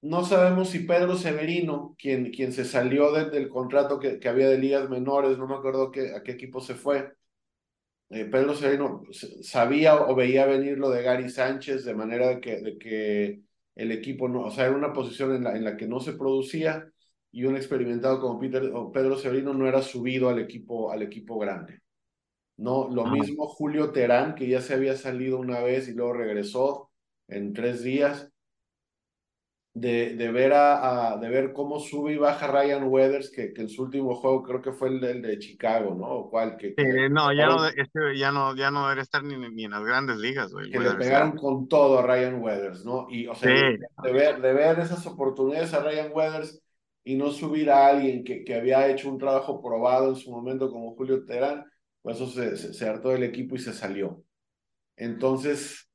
no 0.00 0.24
sabemos 0.24 0.70
si 0.70 0.80
Pedro 0.80 1.16
Severino, 1.16 1.96
quien, 1.98 2.30
quien 2.30 2.52
se 2.52 2.64
salió 2.64 3.12
de, 3.12 3.30
del 3.30 3.48
contrato 3.48 3.98
que, 3.98 4.18
que, 4.18 4.28
había 4.28 4.48
de 4.48 4.58
ligas 4.58 4.88
menores, 4.88 5.38
no 5.38 5.48
me 5.48 5.56
acuerdo 5.56 5.90
que, 5.90 6.14
a 6.14 6.22
qué 6.22 6.32
equipo 6.32 6.60
se 6.60 6.74
fue. 6.74 7.12
Eh, 8.10 8.24
Pedro 8.24 8.54
Severino 8.54 9.02
sabía 9.42 9.96
o 9.96 10.14
veía 10.14 10.46
venir 10.46 10.78
lo 10.78 10.90
de 10.90 11.02
Gary 11.02 11.28
Sánchez 11.28 11.84
de 11.84 11.94
manera 11.94 12.28
de 12.28 12.40
que, 12.40 12.60
de 12.60 12.78
que 12.78 13.40
el 13.74 13.92
equipo 13.92 14.28
no, 14.28 14.44
o 14.44 14.50
sea, 14.50 14.66
era 14.66 14.76
una 14.76 14.92
posición 14.92 15.34
en 15.34 15.44
la, 15.44 15.56
en 15.56 15.64
la 15.64 15.76
que 15.76 15.86
no 15.86 16.00
se 16.00 16.14
producía 16.14 16.90
y 17.30 17.44
un 17.44 17.56
experimentado 17.56 18.20
como 18.20 18.38
Peter, 18.38 18.70
o 18.74 18.90
Pedro 18.90 19.16
Severino 19.16 19.52
no 19.52 19.68
era 19.68 19.82
subido 19.82 20.28
al 20.28 20.38
equipo, 20.38 20.90
al 20.90 21.02
equipo 21.02 21.38
grande. 21.38 21.80
No, 22.56 22.88
lo 22.88 23.06
ah. 23.06 23.12
mismo 23.12 23.46
Julio 23.46 23.90
Terán, 23.92 24.34
que 24.34 24.48
ya 24.48 24.60
se 24.60 24.74
había 24.74 24.96
salido 24.96 25.38
una 25.38 25.60
vez 25.60 25.88
y 25.88 25.92
luego 25.92 26.14
regresó 26.14 26.90
en 27.28 27.52
tres 27.52 27.82
días 27.82 28.32
de, 29.80 30.16
de, 30.16 30.32
ver 30.32 30.52
a, 30.52 31.12
a, 31.12 31.16
de 31.18 31.28
ver 31.28 31.52
cómo 31.52 31.78
sube 31.78 32.12
y 32.12 32.16
baja 32.16 32.48
Ryan 32.48 32.84
Weathers, 32.84 33.30
que, 33.30 33.52
que 33.52 33.62
en 33.62 33.68
su 33.68 33.82
último 33.84 34.14
juego 34.16 34.42
creo 34.42 34.60
que 34.60 34.72
fue 34.72 34.88
el, 34.88 35.02
el 35.04 35.22
de 35.22 35.38
Chicago, 35.38 35.94
¿no? 35.94 36.06
¿O 36.06 36.30
cuál? 36.30 36.56
Que, 36.56 36.74
que 36.74 36.82
eh, 36.82 37.08
no, 37.08 37.32
ya 37.32 37.46
no, 37.46 37.66
este, 37.66 38.18
ya 38.18 38.32
no, 38.32 38.56
ya 38.56 38.70
no 38.70 38.82
debería 38.82 39.02
estar 39.02 39.22
ni, 39.22 39.36
ni 39.36 39.64
en 39.64 39.70
las 39.70 39.84
grandes 39.84 40.16
ligas, 40.16 40.52
güey. 40.52 40.70
Que 40.70 40.78
Weathers, 40.78 40.98
le 40.98 41.04
pegaron 41.04 41.32
ya. 41.32 41.38
con 41.38 41.68
todo 41.68 41.98
a 41.98 42.02
Ryan 42.02 42.42
Weathers, 42.42 42.84
¿no? 42.84 43.06
Y, 43.08 43.26
o 43.28 43.34
sea, 43.34 43.50
sí. 43.50 43.78
de, 44.02 44.12
ver, 44.12 44.40
de 44.40 44.52
ver 44.52 44.78
esas 44.80 45.06
oportunidades 45.06 45.72
a 45.74 45.82
Ryan 45.82 46.10
Weathers 46.12 46.60
y 47.04 47.14
no 47.14 47.30
subir 47.30 47.70
a 47.70 47.86
alguien 47.86 48.24
que, 48.24 48.44
que 48.44 48.54
había 48.54 48.88
hecho 48.88 49.08
un 49.08 49.18
trabajo 49.18 49.62
probado 49.62 50.10
en 50.10 50.16
su 50.16 50.30
momento 50.30 50.70
como 50.70 50.94
Julio 50.96 51.24
Terán, 51.24 51.64
pues 52.02 52.16
eso 52.16 52.26
se, 52.26 52.56
se, 52.56 52.74
se 52.74 52.88
hartó 52.88 53.10
del 53.10 53.22
equipo 53.22 53.54
y 53.54 53.58
se 53.58 53.72
salió. 53.72 54.24
Entonces, 54.96 55.87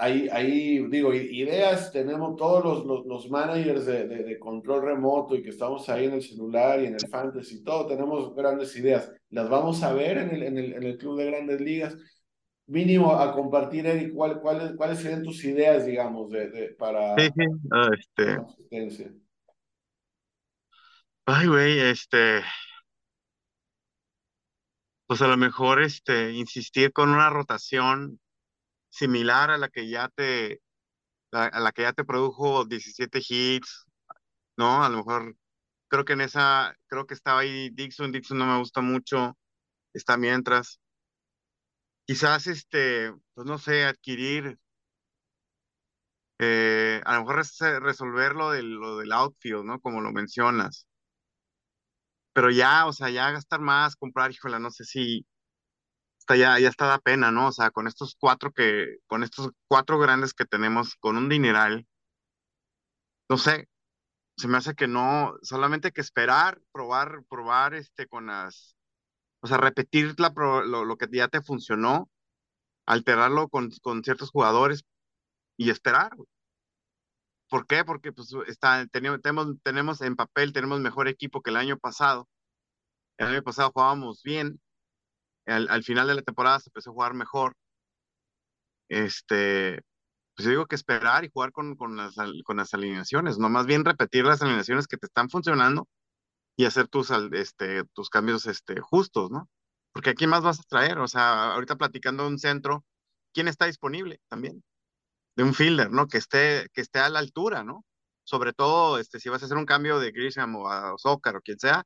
ahí, 0.00 0.28
ahí 0.32 0.86
digo, 0.88 1.14
ideas, 1.14 1.92
tenemos 1.92 2.36
todos 2.36 2.64
los, 2.64 2.86
los, 2.86 3.06
los 3.06 3.30
managers 3.30 3.84
de, 3.86 4.08
de, 4.08 4.24
de, 4.24 4.38
control 4.38 4.82
remoto 4.82 5.36
y 5.36 5.42
que 5.42 5.50
estamos 5.50 5.88
ahí 5.88 6.06
en 6.06 6.14
el 6.14 6.22
celular 6.22 6.80
y 6.80 6.86
en 6.86 6.94
el 6.94 7.08
fantasy 7.08 7.56
y 7.56 7.62
todo, 7.62 7.86
tenemos 7.86 8.34
grandes 8.34 8.74
ideas. 8.76 9.12
Las 9.28 9.48
vamos 9.48 9.82
a 9.82 9.92
ver 9.92 10.18
en 10.18 10.30
el, 10.30 10.42
en 10.42 10.58
el, 10.58 10.72
en 10.72 10.82
el 10.82 10.98
club 10.98 11.18
de 11.18 11.26
grandes 11.26 11.60
ligas. 11.60 11.96
Mínimo 12.66 13.14
a 13.14 13.32
compartir, 13.32 13.86
Eric, 13.86 14.14
¿cuál, 14.14 14.40
cuál, 14.40 14.76
¿cuáles 14.76 15.00
serían 15.00 15.22
tus 15.22 15.44
ideas, 15.44 15.84
digamos, 15.84 16.30
de, 16.30 16.48
de 16.48 16.68
para... 16.74 17.16
Sí, 17.16 17.28
sí. 17.36 17.46
Uh, 17.46 17.92
este... 17.92 19.10
Ay, 21.26 21.46
güey, 21.46 21.78
este... 21.80 22.42
Pues 25.06 25.20
a 25.22 25.26
lo 25.26 25.36
mejor, 25.36 25.82
este, 25.82 26.32
insistir 26.32 26.92
con 26.92 27.10
una 27.10 27.28
rotación 27.28 28.20
similar 28.90 29.50
a 29.50 29.58
la 29.58 29.68
que 29.70 29.88
ya 29.88 30.08
te, 30.08 30.62
a 31.32 31.60
la 31.60 31.72
que 31.72 31.82
ya 31.82 31.92
te 31.92 32.04
produjo 32.04 32.64
17 32.66 33.20
hits, 33.28 33.86
¿no? 34.56 34.84
A 34.84 34.88
lo 34.90 34.98
mejor 34.98 35.36
creo 35.88 36.04
que 36.04 36.14
en 36.14 36.22
esa, 36.22 36.76
creo 36.88 37.06
que 37.06 37.14
estaba 37.14 37.40
ahí 37.40 37.70
Dixon, 37.70 38.12
Dixon 38.12 38.38
no 38.38 38.46
me 38.46 38.58
gusta 38.58 38.80
mucho, 38.82 39.38
está 39.94 40.16
mientras. 40.18 40.80
Quizás, 42.06 42.46
este, 42.46 43.12
pues 43.34 43.46
no 43.46 43.56
sé, 43.58 43.84
adquirir, 43.84 44.58
eh, 46.38 47.00
a 47.04 47.14
lo 47.14 47.20
mejor 47.20 47.36
resolver 47.82 48.34
lo 48.34 48.52
lo 48.62 48.96
del 48.98 49.12
outfield, 49.12 49.64
¿no? 49.64 49.80
Como 49.80 50.00
lo 50.00 50.12
mencionas. 50.12 50.86
Pero 52.32 52.50
ya, 52.50 52.86
o 52.86 52.92
sea, 52.92 53.10
ya 53.10 53.30
gastar 53.30 53.60
más, 53.60 53.96
comprar, 53.96 54.30
híjole, 54.30 54.58
no 54.60 54.70
sé 54.70 54.84
si, 54.84 55.26
ya, 56.28 56.58
ya 56.58 56.68
está 56.68 56.86
da 56.86 56.98
pena, 56.98 57.30
¿no? 57.30 57.48
O 57.48 57.52
sea, 57.52 57.70
con 57.70 57.86
estos 57.86 58.16
cuatro 58.18 58.52
que, 58.52 58.98
con 59.06 59.22
estos 59.22 59.50
cuatro 59.68 59.98
grandes 59.98 60.34
que 60.34 60.44
tenemos, 60.46 60.94
con 60.96 61.16
un 61.16 61.28
dineral, 61.28 61.86
no 63.28 63.38
sé, 63.38 63.68
se 64.36 64.48
me 64.48 64.58
hace 64.58 64.74
que 64.74 64.88
no, 64.88 65.34
solamente 65.42 65.92
que 65.92 66.00
esperar, 66.02 66.60
probar, 66.72 67.24
probar 67.28 67.74
este 67.74 68.08
con 68.08 68.26
las, 68.26 68.76
o 69.40 69.48
sea, 69.48 69.58
repetir 69.58 70.14
la, 70.18 70.32
lo, 70.36 70.84
lo 70.84 70.96
que 70.98 71.08
ya 71.12 71.28
te 71.28 71.42
funcionó, 71.42 72.10
alterarlo 72.86 73.48
con, 73.48 73.70
con 73.82 74.04
ciertos 74.04 74.30
jugadores 74.30 74.84
y 75.56 75.70
esperar. 75.70 76.12
¿Por 77.48 77.66
qué? 77.66 77.84
Porque 77.84 78.12
pues 78.12 78.32
está, 78.46 78.86
tenemos, 78.86 79.20
tenemos 79.62 80.00
en 80.02 80.16
papel, 80.16 80.52
tenemos 80.52 80.80
mejor 80.80 81.08
equipo 81.08 81.42
que 81.42 81.50
el 81.50 81.56
año 81.56 81.78
pasado. 81.78 82.28
El 83.18 83.28
año 83.28 83.42
pasado 83.42 83.72
jugábamos 83.72 84.22
bien. 84.22 84.60
Al, 85.50 85.68
al 85.70 85.84
final 85.84 86.06
de 86.08 86.14
la 86.16 86.22
temporada 86.22 86.60
se 86.60 86.70
empezó 86.70 86.90
a 86.90 86.94
jugar 86.94 87.14
mejor. 87.14 87.54
Este, 88.88 89.80
pues 90.34 90.44
yo 90.46 90.50
digo 90.50 90.66
que 90.66 90.74
esperar 90.76 91.24
y 91.24 91.30
jugar 91.32 91.52
con, 91.52 91.76
con, 91.76 91.96
las, 91.96 92.14
con 92.44 92.56
las 92.56 92.74
alineaciones, 92.74 93.38
no 93.38 93.48
más 93.50 93.66
bien 93.66 93.84
repetir 93.84 94.24
las 94.24 94.42
alineaciones 94.42 94.86
que 94.86 94.96
te 94.96 95.06
están 95.06 95.30
funcionando 95.30 95.88
y 96.56 96.66
hacer 96.66 96.88
tus, 96.88 97.10
este, 97.32 97.84
tus 97.94 98.10
cambios 98.10 98.46
este, 98.46 98.80
justos, 98.80 99.30
¿no? 99.30 99.48
Porque 99.92 100.10
aquí 100.10 100.26
más 100.26 100.42
vas 100.42 100.60
a 100.60 100.64
traer, 100.64 100.98
o 100.98 101.08
sea, 101.08 101.54
ahorita 101.54 101.76
platicando 101.76 102.26
un 102.28 102.38
centro, 102.38 102.84
¿quién 103.32 103.48
está 103.48 103.66
disponible 103.66 104.20
también? 104.28 104.62
De 105.36 105.44
un 105.44 105.54
fielder, 105.54 105.90
¿no? 105.92 106.08
Que 106.08 106.18
esté, 106.18 106.68
que 106.74 106.82
esté 106.82 107.00
a 107.00 107.10
la 107.10 107.20
altura, 107.20 107.64
¿no? 107.64 107.84
Sobre 108.24 108.52
todo, 108.52 108.98
este, 108.98 109.20
si 109.20 109.30
vas 109.30 109.42
a 109.42 109.46
hacer 109.46 109.58
un 109.58 109.66
cambio 109.66 110.00
de 110.00 110.12
Grisham 110.12 110.56
o 110.56 110.68
a 110.70 110.94
Zócar 110.98 111.36
o 111.36 111.42
quien 111.42 111.58
sea, 111.60 111.84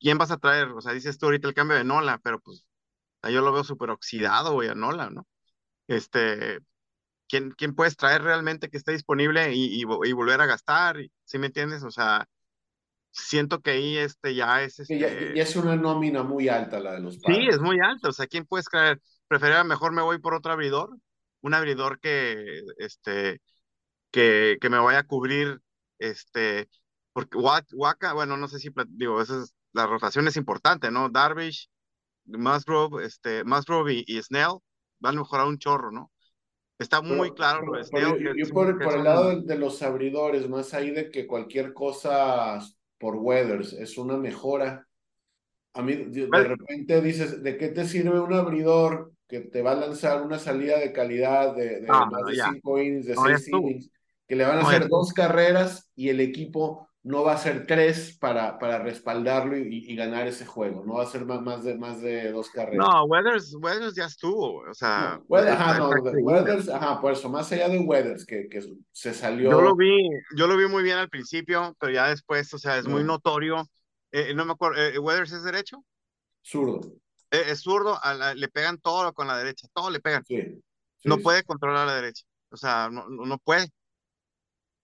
¿quién 0.00 0.18
vas 0.18 0.30
a 0.32 0.38
traer? 0.38 0.68
O 0.70 0.80
sea, 0.82 0.92
dices 0.92 1.18
tú 1.18 1.26
ahorita 1.26 1.48
el 1.48 1.54
cambio 1.54 1.76
de 1.78 1.84
Nola, 1.84 2.18
pero 2.22 2.40
pues 2.40 2.65
yo 3.30 3.42
lo 3.42 3.52
veo 3.52 3.64
súper 3.64 3.90
oxidado, 3.90 4.52
güey, 4.52 4.68
a 4.68 4.74
Nola, 4.74 5.10
¿no? 5.10 5.26
Este, 5.88 6.58
¿quién, 7.28 7.52
quién 7.52 7.74
puedes 7.74 7.96
traer 7.96 8.22
realmente 8.22 8.68
que 8.68 8.76
esté 8.76 8.92
disponible 8.92 9.52
y, 9.54 9.80
y, 9.80 9.84
volver 9.84 10.40
a 10.40 10.46
gastar? 10.46 10.96
¿Sí 11.24 11.38
me 11.38 11.46
entiendes? 11.46 11.82
O 11.82 11.90
sea, 11.90 12.26
siento 13.10 13.60
que 13.60 13.70
ahí 13.72 13.96
este 13.96 14.34
ya 14.34 14.62
es... 14.62 14.80
Este... 14.80 14.98
Ya, 14.98 15.42
es 15.42 15.56
una 15.56 15.76
nómina 15.76 16.22
muy 16.22 16.48
alta 16.48 16.80
la 16.80 16.92
de 16.92 17.00
los 17.00 17.18
padres. 17.18 17.38
Sí, 17.38 17.48
es 17.48 17.60
muy 17.60 17.78
alta. 17.80 18.08
O 18.08 18.12
sea, 18.12 18.26
¿quién 18.26 18.46
puedes 18.46 18.66
traer? 18.66 19.00
Preferir 19.28 19.64
mejor 19.64 19.92
me 19.92 20.02
voy 20.02 20.18
por 20.18 20.34
otro 20.34 20.52
abridor, 20.52 20.96
un 21.40 21.54
abridor 21.54 21.98
que, 22.00 22.62
este, 22.78 23.40
que, 24.10 24.58
que 24.60 24.70
me 24.70 24.78
vaya 24.78 25.00
a 25.00 25.06
cubrir, 25.06 25.60
este, 25.98 26.68
porque 27.12 27.38
Waka, 27.38 28.12
bueno, 28.12 28.36
no 28.36 28.46
sé 28.46 28.58
si, 28.58 28.70
digo, 28.88 29.20
esa 29.20 29.42
es, 29.42 29.54
la 29.72 29.86
rotación 29.86 30.28
es 30.28 30.36
importante, 30.36 30.90
¿no? 30.90 31.08
Darvish, 31.08 31.68
Musgrove, 32.26 33.04
este, 33.04 33.44
Musgrove 33.44 33.94
y, 33.94 34.04
y 34.06 34.22
Snell 34.22 34.58
van 34.98 35.16
a 35.16 35.20
mejorar 35.20 35.46
un 35.46 35.58
chorro, 35.58 35.90
¿no? 35.90 36.10
Está 36.78 37.00
muy 37.00 37.32
claro 37.32 37.64
lo 37.64 37.72
de 37.78 37.84
Yo, 38.36 38.48
por, 38.52 38.68
el 38.68 39.04
lado 39.04 39.40
de, 39.40 39.56
los 39.56 39.82
abridores, 39.82 40.48
más 40.48 40.74
ahí 40.74 40.90
de 40.90 41.10
que 41.10 41.26
cualquier 41.26 41.72
cosa 41.72 42.58
por 42.98 43.16
Weathers 43.16 43.72
es 43.72 43.96
una 43.96 44.16
mejora. 44.18 44.86
A 45.72 45.82
mí 45.82 45.94
de, 45.94 46.28
repente 46.28 47.00
dices, 47.00 47.42
¿de 47.42 47.56
qué 47.56 47.68
te 47.68 47.86
sirve 47.86 48.20
un 48.20 48.34
abridor 48.34 49.12
que 49.26 49.40
te 49.40 49.62
va 49.62 49.72
a 49.72 49.76
lanzar 49.76 50.22
una 50.22 50.38
salida 50.38 50.78
de 50.78 50.92
calidad 50.92 51.54
de, 51.54 51.80
de 51.80 51.86
más 51.88 52.10
de 52.26 52.42
cinco 52.52 52.78
innings, 52.78 53.06
de 53.06 53.16
seis 53.16 53.48
innings, 53.48 53.90
que 54.28 54.36
le 54.36 54.44
van 54.44 54.58
a 54.58 54.62
hacer 54.62 54.88
dos 54.88 55.12
carreras 55.14 55.90
y 55.94 56.10
el 56.10 56.20
equipo 56.20 56.85
no 57.06 57.22
va 57.22 57.34
a 57.34 57.38
ser 57.38 57.66
tres 57.68 58.18
para, 58.18 58.58
para 58.58 58.80
respaldarlo 58.80 59.56
y, 59.56 59.94
ganar 59.94 60.26
ese 60.26 60.44
juego, 60.44 60.84
no 60.84 60.94
va 60.94 61.04
a 61.04 61.06
ser 61.06 61.24
más, 61.24 61.40
más, 61.40 61.62
de, 61.62 61.78
más 61.78 62.02
de 62.02 62.32
dos 62.32 62.50
carreras. 62.50 62.84
No, 62.84 63.04
Weathers, 63.04 63.54
Weathers 63.60 63.94
ya 63.94 64.06
estuvo, 64.06 64.68
o 64.68 64.74
sea. 64.74 65.20
ajá, 65.30 65.78
no, 65.78 65.90
Weathers, 65.90 66.68
ajá, 66.68 67.00
por 67.00 67.12
eso, 67.12 67.28
más 67.28 67.50
allá 67.52 67.68
de 67.68 67.78
Weathers, 67.78 68.26
que, 68.26 68.48
que 68.48 68.60
se 68.90 69.14
salió. 69.14 69.52
Yo 69.52 69.60
lo 69.62 69.76
vi, 69.76 70.10
yo 70.36 70.48
lo 70.48 70.56
vi 70.56 70.66
muy 70.66 70.82
bien 70.82 70.98
al 70.98 71.08
principio, 71.08 71.76
pero 71.78 71.92
ya 71.92 72.08
después, 72.08 72.52
o 72.52 72.58
sea, 72.58 72.76
es 72.76 72.88
muy 72.88 73.04
notorio. 73.04 73.64
Eh, 74.10 74.34
no 74.34 74.44
me 74.44 74.54
acuerdo, 74.54 74.82
eh, 74.82 74.98
¿Weathers 74.98 75.30
es 75.30 75.44
derecho? 75.44 75.84
Zurdo. 76.42 76.80
Eh, 77.30 77.44
es 77.46 77.60
zurdo, 77.60 78.00
le 78.34 78.48
pegan 78.48 78.78
todo 78.78 79.12
con 79.12 79.28
la 79.28 79.38
derecha, 79.38 79.68
todo 79.72 79.90
le 79.90 80.00
pegan. 80.00 80.24
Sí. 80.24 80.60
no 81.04 81.18
puede 81.18 81.44
controlar 81.44 81.86
la 81.86 81.94
derecha, 81.94 82.24
o 82.50 82.56
sea, 82.56 82.88
no, 82.90 83.08
no 83.08 83.38
puede. 83.38 83.68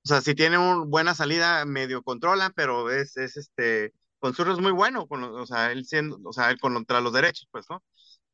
O 0.05 0.09
sea, 0.09 0.21
si 0.21 0.35
tiene 0.35 0.59
una 0.59 0.85
buena 0.85 1.15
salida, 1.15 1.65
medio 1.65 2.03
controla, 2.03 2.51
pero 2.55 2.91
es, 2.91 3.17
es 3.17 3.37
este, 3.37 3.93
con 4.19 4.35
zurdo 4.35 4.53
es 4.53 4.61
muy 4.61 4.73
bueno, 4.73 5.07
con, 5.07 5.23
o 5.23 5.47
sea, 5.47 5.71
él 5.71 5.85
siendo, 5.85 6.19
o 6.25 6.33
sea, 6.33 6.51
él 6.51 6.59
contra 6.59 7.01
los 7.01 7.13
derechos, 7.13 7.49
pues, 7.51 7.67
¿no? 7.71 7.83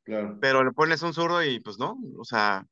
Claro. 0.04 0.38
Pero 0.40 0.64
le 0.64 0.72
pones 0.72 1.02
un 1.02 1.12
zurdo 1.12 1.42
y 1.42 1.60
pues 1.60 1.78
no, 1.78 1.98
o 2.16 2.24
sea, 2.24 2.66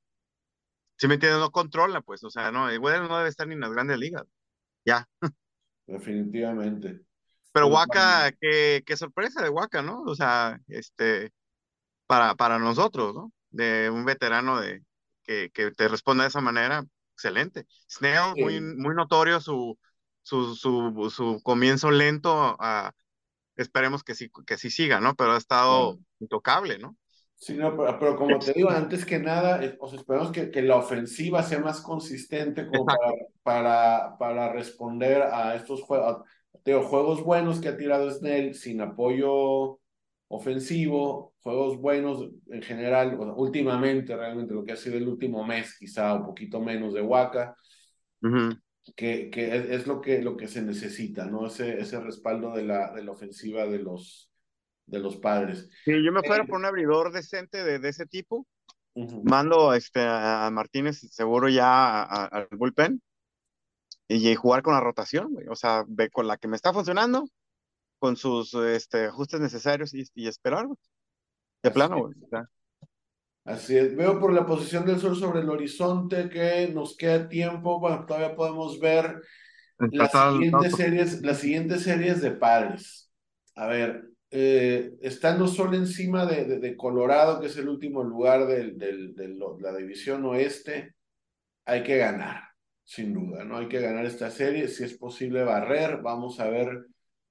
si 0.96 1.08
me 1.08 1.14
entiendes, 1.14 1.40
no 1.40 1.50
controla, 1.50 2.00
pues, 2.00 2.24
o 2.24 2.30
sea, 2.30 2.50
no, 2.50 2.70
el 2.70 2.80
no 2.80 3.18
debe 3.18 3.28
estar 3.28 3.46
ni 3.46 3.54
en 3.54 3.60
las 3.60 3.72
grandes 3.72 3.98
ligas. 3.98 4.24
Ya. 4.84 5.06
Definitivamente. 5.86 7.02
Pero 7.52 7.68
Waka, 7.68 8.32
qué, 8.40 8.82
qué 8.84 8.96
sorpresa 8.96 9.42
de 9.42 9.50
Waka, 9.50 9.82
¿no? 9.82 10.02
O 10.02 10.14
sea, 10.14 10.58
este, 10.68 11.32
para, 12.06 12.34
para 12.34 12.58
nosotros, 12.58 13.14
¿no? 13.14 13.32
De 13.50 13.90
un 13.90 14.04
veterano 14.04 14.60
de, 14.60 14.82
que, 15.22 15.50
que 15.50 15.70
te 15.70 15.88
responda 15.88 16.24
de 16.24 16.28
esa 16.28 16.40
manera, 16.40 16.84
excelente. 17.16 17.66
Snell, 17.90 18.34
muy, 18.36 18.60
muy 18.60 18.94
notorio 18.94 19.40
su, 19.40 19.78
su, 20.22 20.54
su, 20.54 21.10
su 21.10 21.40
comienzo 21.42 21.90
lento. 21.90 22.56
A, 22.60 22.92
esperemos 23.56 24.04
que 24.04 24.14
sí, 24.14 24.30
que 24.46 24.58
sí 24.58 24.70
siga, 24.70 25.00
¿no? 25.00 25.14
Pero 25.14 25.32
ha 25.32 25.38
estado 25.38 25.98
intocable, 26.20 26.78
¿no? 26.78 26.94
Sí, 27.36 27.54
no, 27.54 27.76
pero, 27.76 28.16
como 28.16 28.38
te 28.38 28.52
digo, 28.52 28.70
antes 28.70 29.04
que 29.04 29.18
nada, 29.18 29.62
eh, 29.62 29.78
esperemos 29.94 30.30
que, 30.30 30.50
que, 30.50 30.62
la 30.62 30.76
ofensiva 30.76 31.42
sea 31.42 31.58
más 31.58 31.80
consistente 31.80 32.66
como 32.66 32.86
para, 32.86 33.12
para, 33.42 34.18
para, 34.18 34.52
responder 34.52 35.22
a 35.22 35.54
estos 35.54 35.82
juegos, 35.82 36.22
juegos 36.64 37.22
buenos 37.22 37.60
que 37.60 37.68
ha 37.68 37.76
tirado 37.76 38.10
Snell 38.10 38.54
sin 38.54 38.80
apoyo 38.80 39.80
ofensivo, 40.28 41.34
juegos 41.40 41.78
buenos 41.78 42.28
en 42.48 42.62
general, 42.62 43.16
últimamente 43.36 44.16
realmente 44.16 44.54
lo 44.54 44.64
que 44.64 44.72
ha 44.72 44.76
sido 44.76 44.96
el 44.96 45.08
último 45.08 45.44
mes, 45.44 45.76
quizá 45.78 46.14
un 46.14 46.24
poquito 46.24 46.60
menos 46.60 46.94
de 46.94 47.02
Waka, 47.02 47.56
que, 48.96 49.30
que 49.30 49.74
es, 49.74 49.86
lo, 49.86 50.00
que, 50.00 50.22
lo 50.22 50.36
que 50.36 50.48
se 50.48 50.62
necesita, 50.62 51.26
¿no? 51.26 51.46
Ese, 51.46 51.78
ese 51.78 52.00
respaldo 52.00 52.54
de 52.54 52.64
la, 52.64 52.92
de 52.92 53.04
la 53.04 53.12
ofensiva 53.12 53.66
de 53.66 53.78
los, 53.78 54.30
de 54.86 54.98
los 54.98 55.16
padres. 55.16 55.68
Sí, 55.84 55.92
yo 56.04 56.12
me 56.12 56.22
fuera 56.22 56.44
eh, 56.44 56.46
por 56.46 56.58
un 56.58 56.64
abridor 56.64 57.12
decente 57.12 57.62
de, 57.62 57.78
de 57.78 57.88
ese 57.88 58.06
tipo. 58.06 58.46
Mando 59.24 59.74
este, 59.74 60.00
a 60.02 60.48
Martínez 60.50 60.98
seguro 61.10 61.50
ya 61.50 62.02
al 62.02 62.48
bullpen 62.50 63.02
y, 64.08 64.34
jugar 64.34 64.62
con 64.62 64.74
la 64.74 64.80
rotación, 64.80 65.36
O 65.50 65.56
sea, 65.56 65.84
ve 65.86 66.10
con 66.10 66.26
la 66.26 66.36
que 66.36 66.48
me 66.48 66.56
está 66.56 66.72
funcionando, 66.72 67.26
con 67.98 68.16
sus 68.16 68.54
este, 68.54 69.06
ajustes 69.06 69.40
necesarios 69.40 69.94
y, 69.94 70.04
y 70.14 70.28
esperar, 70.28 70.66
De 71.62 71.70
plano, 71.70 72.10
Así 73.44 73.76
es. 73.76 73.94
Veo 73.94 74.18
por 74.18 74.32
la 74.32 74.44
posición 74.44 74.84
del 74.84 74.98
sol 74.98 75.16
sobre 75.16 75.40
el 75.40 75.48
horizonte 75.48 76.28
que 76.28 76.68
nos 76.74 76.96
queda 76.96 77.28
tiempo. 77.28 77.78
Bueno, 77.78 78.04
todavía 78.04 78.34
podemos 78.34 78.80
ver 78.80 79.22
las 79.78 80.10
siguientes, 80.10 80.74
series, 80.74 81.22
las 81.22 81.38
siguientes 81.38 81.82
series 81.82 82.20
de 82.20 82.32
padres. 82.32 83.12
A 83.54 83.68
ver, 83.68 84.08
eh, 84.30 84.94
estando 85.00 85.46
solo 85.46 85.76
encima 85.76 86.26
de, 86.26 86.58
de, 86.58 86.76
Colorado, 86.76 87.40
que 87.40 87.46
es 87.46 87.56
el 87.56 87.68
último 87.68 88.02
lugar 88.02 88.46
de, 88.48 88.72
de, 88.72 89.36
la 89.60 89.76
división 89.76 90.24
oeste, 90.24 90.96
hay 91.64 91.84
que 91.84 91.98
ganar, 91.98 92.42
sin 92.82 93.14
duda, 93.14 93.44
¿no? 93.44 93.58
Hay 93.58 93.68
que 93.68 93.80
ganar 93.80 94.06
esta 94.06 94.30
serie. 94.30 94.66
Si 94.66 94.82
es 94.82 94.94
posible 94.94 95.44
barrer, 95.44 96.02
vamos 96.02 96.40
a 96.40 96.48
ver 96.48 96.86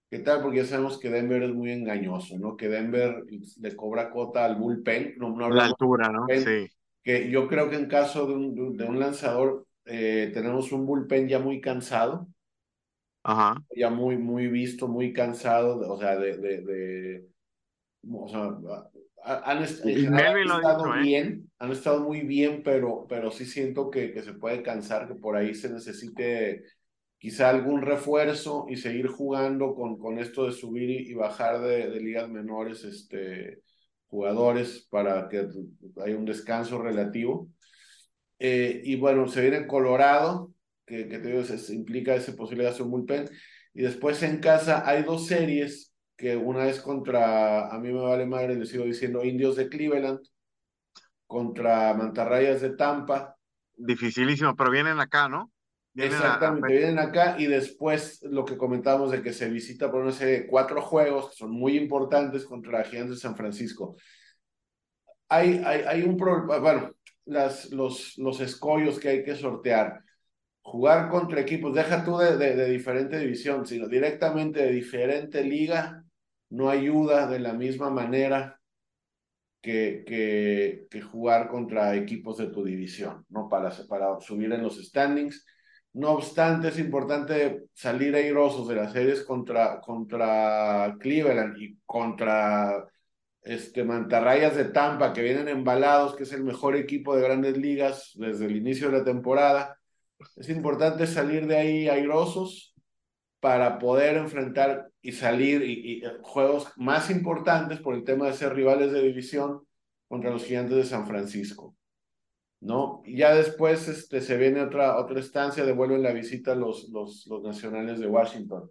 ¿Qué 0.10 0.20
tal? 0.20 0.42
Porque 0.42 0.58
ya 0.58 0.66
sabemos 0.66 1.00
que 1.00 1.10
Denver 1.10 1.44
es 1.44 1.54
muy 1.54 1.72
engañoso, 1.72 2.38
¿no? 2.38 2.56
Que 2.56 2.70
Denver 2.70 3.24
le 3.60 3.76
cobra 3.76 4.12
cuota 4.12 4.46
al 4.46 4.56
bullpen. 4.56 5.16
No, 5.18 5.36
no 5.36 5.50
la 5.50 5.66
altura, 5.66 6.10
¿no? 6.10 6.26
sí. 6.30 6.70
Que 7.04 7.30
yo 7.30 7.48
creo 7.48 7.70
que 7.70 7.76
en 7.76 7.88
caso 7.88 8.26
de 8.26 8.34
un, 8.34 8.78
de 8.78 8.84
un 8.84 9.00
lanzador 9.00 9.66
eh, 9.86 10.32
tenemos 10.34 10.72
un 10.72 10.86
bullpen 10.86 11.28
ya 11.28 11.40
muy 11.40 11.62
cansado. 11.62 12.28
Ajá. 13.24 13.62
Ya 13.76 13.90
muy, 13.90 14.18
muy 14.18 14.48
visto, 14.48 14.88
muy 14.88 15.12
cansado, 15.12 15.92
o 15.92 15.98
sea, 15.98 16.16
de, 16.16 16.38
de, 16.38 16.62
de 16.62 17.28
o 18.12 18.28
sea, 18.28 18.56
han, 19.24 19.64
estado 19.64 20.96
¿eh? 20.96 21.02
bien, 21.02 21.50
han 21.58 21.72
estado 21.72 22.02
muy 22.02 22.22
bien, 22.22 22.62
pero, 22.64 23.08
pero 23.10 23.32
sí 23.32 23.46
siento 23.46 23.90
que, 23.90 24.12
que 24.12 24.22
se 24.22 24.34
puede 24.34 24.62
cansar, 24.62 25.08
que 25.08 25.16
por 25.16 25.36
ahí 25.36 25.56
se 25.56 25.72
necesite 25.72 26.64
quizá 27.18 27.50
algún 27.50 27.82
refuerzo 27.82 28.66
y 28.70 28.78
seguir 28.78 29.08
jugando 29.08 29.74
con, 29.74 29.98
con 29.98 30.20
esto 30.20 30.46
de 30.46 30.52
subir 30.52 30.90
y, 30.90 31.14
bajar 31.14 31.62
de, 31.62 31.90
de, 31.90 32.00
ligas 32.02 32.30
menores 32.30 32.84
este, 32.84 33.62
jugadores 34.08 34.88
para 34.90 35.28
que 35.28 35.48
haya 36.04 36.18
un 36.18 36.26
descanso 36.26 36.82
relativo. 36.82 37.50
Eh, 38.40 38.82
y 38.84 38.96
bueno, 38.96 39.28
se 39.28 39.42
viene 39.42 39.68
Colorado, 39.68 40.54
que, 40.86 41.08
que 41.08 41.20
te 41.20 41.30
digo, 41.30 41.44
se, 41.44 41.74
implica 41.74 42.16
esa 42.16 42.36
posibilidad 42.36 42.70
de 42.70 42.74
hacer 42.74 42.86
un 42.86 42.92
bullpen. 42.92 43.30
Y 43.74 43.82
después 43.82 44.22
en 44.24 44.40
casa 44.40 44.88
hay 44.88 45.04
dos 45.04 45.28
series, 45.28 45.94
que 46.16 46.38
una 46.38 46.70
es 46.70 46.80
contra, 46.80 47.70
a 47.74 47.80
mí 47.80 47.92
me 47.92 48.02
vale 48.02 48.26
madre, 48.26 48.56
le 48.56 48.66
sigo 48.66 48.86
diciendo, 48.86 49.24
Indios 49.24 49.56
de 49.56 49.68
Cleveland, 49.68 50.20
contra 51.28 51.94
Mantarrayas 51.94 52.62
de 52.62 52.76
Tampa. 52.76 53.36
Dificilísimo, 53.76 54.56
pero 54.56 54.72
vienen 54.72 55.00
acá, 55.00 55.28
¿no? 55.28 55.52
Exactamente, 55.96 56.74
vienen 56.74 57.00
acá 57.00 57.36
y 57.40 57.46
después 57.46 58.22
lo 58.24 58.44
que 58.44 58.58
comentábamos 58.58 59.12
de 59.12 59.22
que 59.22 59.32
se 59.32 59.50
visita 59.50 59.90
por 59.90 60.02
una 60.02 60.12
serie 60.12 60.42
de 60.42 60.48
cuatro 60.48 60.82
juegos 60.82 61.30
que 61.30 61.36
son 61.38 61.52
muy 61.52 61.78
importantes 61.78 62.46
contra 62.46 62.84
Gigantes 62.84 63.16
de 63.16 63.22
San 63.22 63.36
Francisco. 63.36 63.96
Hay, 65.30 65.62
hay, 65.66 65.82
hay 65.82 66.04
un 66.04 66.18
problema, 66.18 66.58
bueno, 66.60 66.92
las, 67.26 67.72
los, 67.72 68.18
los 68.18 68.40
escollos 68.42 69.00
que 69.00 69.10
hay 69.10 69.24
que 69.24 69.36
sortear. 69.36 70.02
jugar 70.62 71.10
contra 71.10 71.40
equipos, 71.42 71.74
deja 71.74 72.04
tú 72.04 72.18
de, 72.18 72.38
de, 72.38 72.70
diferente 72.70 73.20
división, 73.20 73.66
sino 73.66 73.88
directamente 73.88 74.64
de 74.64 74.72
diferente 74.72 75.44
liga, 75.44 76.04
no 76.50 76.70
ayuda 76.70 77.28
de 77.28 77.40
la 77.40 77.54
misma 77.54 77.90
manera 77.90 78.60
que, 79.62 80.04
que, 80.06 80.88
que, 80.90 81.02
jugar 81.02 81.48
contra 81.48 81.96
equipos 81.96 82.38
de 82.38 82.48
tu 82.48 82.64
división, 82.64 83.26
¿no? 83.30 83.48
Para, 83.48 83.72
para 83.88 84.20
subir 84.20 84.52
en 84.54 84.64
los 84.64 84.78
standings. 84.84 85.46
No 85.96 86.12
obstante, 86.12 86.68
es 86.68 86.78
importante 86.78 87.68
salir 87.74 88.14
airosos 88.16 88.68
de 88.68 88.76
las 88.76 88.92
series 88.92 89.24
contra, 89.24 89.80
contra 89.80 90.94
Cleveland 91.00 91.58
y 91.58 91.78
contra 91.86 92.86
este, 93.42 93.86
Mantarrayas 93.86 94.58
de 94.58 94.66
Tampa, 94.66 95.14
que 95.14 95.22
vienen 95.22 95.48
embalados, 95.48 96.16
que 96.16 96.24
es 96.24 96.34
el 96.34 96.44
mejor 96.44 96.76
equipo 96.76 97.16
de 97.16 97.24
grandes 97.24 97.58
ligas 97.58 98.12
desde 98.16 98.46
el 98.46 98.58
inicio 98.58 98.92
de 98.92 98.98
la 98.98 99.06
temporada. 99.06 99.80
Es 100.36 100.50
importante 100.50 101.08
salir 101.08 101.48
de 101.48 101.56
ahí 101.56 101.88
airosos 101.88 102.76
para 103.40 103.80
poder 103.80 104.18
enfrentar 104.18 104.92
y 105.02 105.14
salir 105.14 105.62
y, 105.64 106.04
eh, 106.06 106.18
juegos 106.24 106.74
más 106.76 107.10
importantes 107.10 107.80
por 107.80 107.96
el 107.96 108.04
tema 108.04 108.26
de 108.28 108.34
ser 108.34 108.54
rivales 108.54 108.92
de 108.92 109.02
división 109.02 109.66
contra 110.10 110.32
los 110.32 110.44
gigantes 110.44 110.76
de 110.76 110.84
San 110.84 111.08
Francisco. 111.08 111.74
¿No? 112.62 113.02
Y 113.06 113.18
ya 113.18 113.34
después 113.36 113.88
este, 113.88 114.22
se 114.22 114.38
viene 114.38 114.62
otra, 114.62 114.98
otra 114.98 115.20
estancia, 115.20 115.66
devuelven 115.66 116.04
la 116.04 116.14
visita 116.14 116.54
a 116.54 116.56
los, 116.56 116.90
los, 116.90 117.28
los 117.28 117.44
nacionales 117.44 118.00
de 118.00 118.08
Washington. 118.08 118.70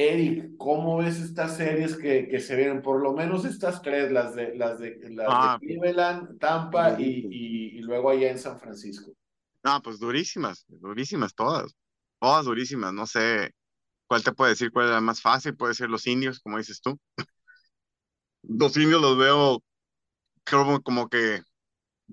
Eric, 0.00 0.56
¿cómo 0.56 0.98
ves 0.98 1.18
estas 1.18 1.56
series 1.56 1.96
que, 1.96 2.28
que 2.28 2.38
se 2.38 2.54
vienen? 2.54 2.82
Por 2.82 3.02
lo 3.02 3.14
menos 3.14 3.44
estas 3.44 3.82
tres, 3.82 4.12
las 4.12 4.36
de, 4.36 4.54
las 4.54 4.78
de, 4.78 4.96
las 5.10 5.26
de 5.26 5.26
ah, 5.26 5.58
Cleveland, 5.60 6.38
Tampa 6.38 7.00
y, 7.00 7.26
y, 7.28 7.80
luego 7.80 8.10
allá 8.10 8.30
en 8.30 8.38
San 8.38 8.60
Francisco. 8.60 9.10
No, 9.64 9.82
pues 9.82 9.98
durísimas, 9.98 10.64
durísimas 10.68 11.34
todas, 11.34 11.74
todas 12.20 12.44
durísimas, 12.44 12.92
no 12.92 13.06
sé 13.08 13.52
cuál 14.06 14.22
te 14.22 14.30
puede 14.30 14.52
decir 14.52 14.70
cuál 14.70 14.86
es 14.86 14.92
la 14.92 15.00
más 15.00 15.20
fácil, 15.20 15.56
puede 15.56 15.74
ser 15.74 15.90
los 15.90 16.06
indios, 16.06 16.38
como 16.38 16.58
dices 16.58 16.80
tú. 16.80 16.96
Los 18.42 18.76
indios 18.76 19.02
los 19.02 19.18
veo 19.18 19.64
como, 20.48 20.80
como 20.80 21.08
que 21.08 21.42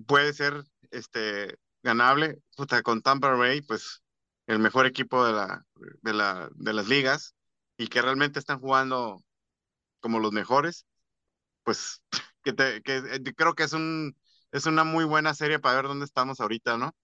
puede 0.06 0.32
ser 0.32 0.64
este 0.90 1.56
ganable, 1.82 2.38
con 2.84 3.02
Tampa 3.02 3.34
Bay, 3.34 3.62
pues 3.62 4.02
el 4.46 4.58
mejor 4.58 4.86
equipo 4.86 5.24
de 5.24 5.32
la, 5.32 5.64
de 6.02 6.12
la, 6.14 6.48
de 6.54 6.72
las 6.72 6.88
ligas, 6.88 7.34
y 7.76 7.88
que 7.88 8.02
realmente 8.02 8.38
están 8.38 8.60
jugando 8.60 9.22
como 10.00 10.20
los 10.20 10.32
mejores, 10.32 10.86
pues 11.64 12.02
que, 12.44 12.52
te, 12.52 12.82
que 12.82 12.98
eh, 12.98 13.22
creo 13.36 13.54
que 13.54 13.64
es 13.64 13.72
un 13.72 14.16
es 14.52 14.66
una 14.66 14.84
muy 14.84 15.04
buena 15.04 15.34
serie 15.34 15.58
para 15.60 15.76
ver 15.76 15.86
dónde 15.88 16.06
estamos 16.06 16.40
ahorita, 16.40 16.78
¿no? 16.78 16.96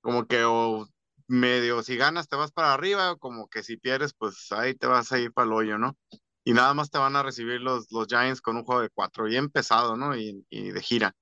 Como 0.00 0.26
que 0.26 0.44
o 0.44 0.86
medio 1.26 1.82
si 1.82 1.96
ganas 1.96 2.28
te 2.28 2.36
vas 2.36 2.52
para 2.52 2.72
arriba, 2.74 3.12
o 3.12 3.18
como 3.18 3.48
que 3.48 3.62
si 3.62 3.76
pierdes, 3.76 4.14
pues 4.14 4.50
ahí 4.52 4.74
te 4.74 4.86
vas 4.86 5.12
a 5.12 5.18
ir 5.18 5.32
para 5.32 5.46
el 5.46 5.52
hoyo, 5.52 5.78
¿no? 5.78 5.96
Y 6.44 6.52
nada 6.54 6.72
más 6.74 6.90
te 6.90 6.98
van 6.98 7.16
a 7.16 7.22
recibir 7.22 7.60
los, 7.60 7.90
los 7.92 8.06
Giants 8.08 8.40
con 8.40 8.56
un 8.56 8.64
juego 8.64 8.80
de 8.82 8.90
cuatro, 8.90 9.24
bien 9.24 9.50
pesado, 9.50 9.96
¿no? 9.96 10.16
Y, 10.16 10.46
y 10.50 10.70
de 10.70 10.80
gira. 10.82 11.14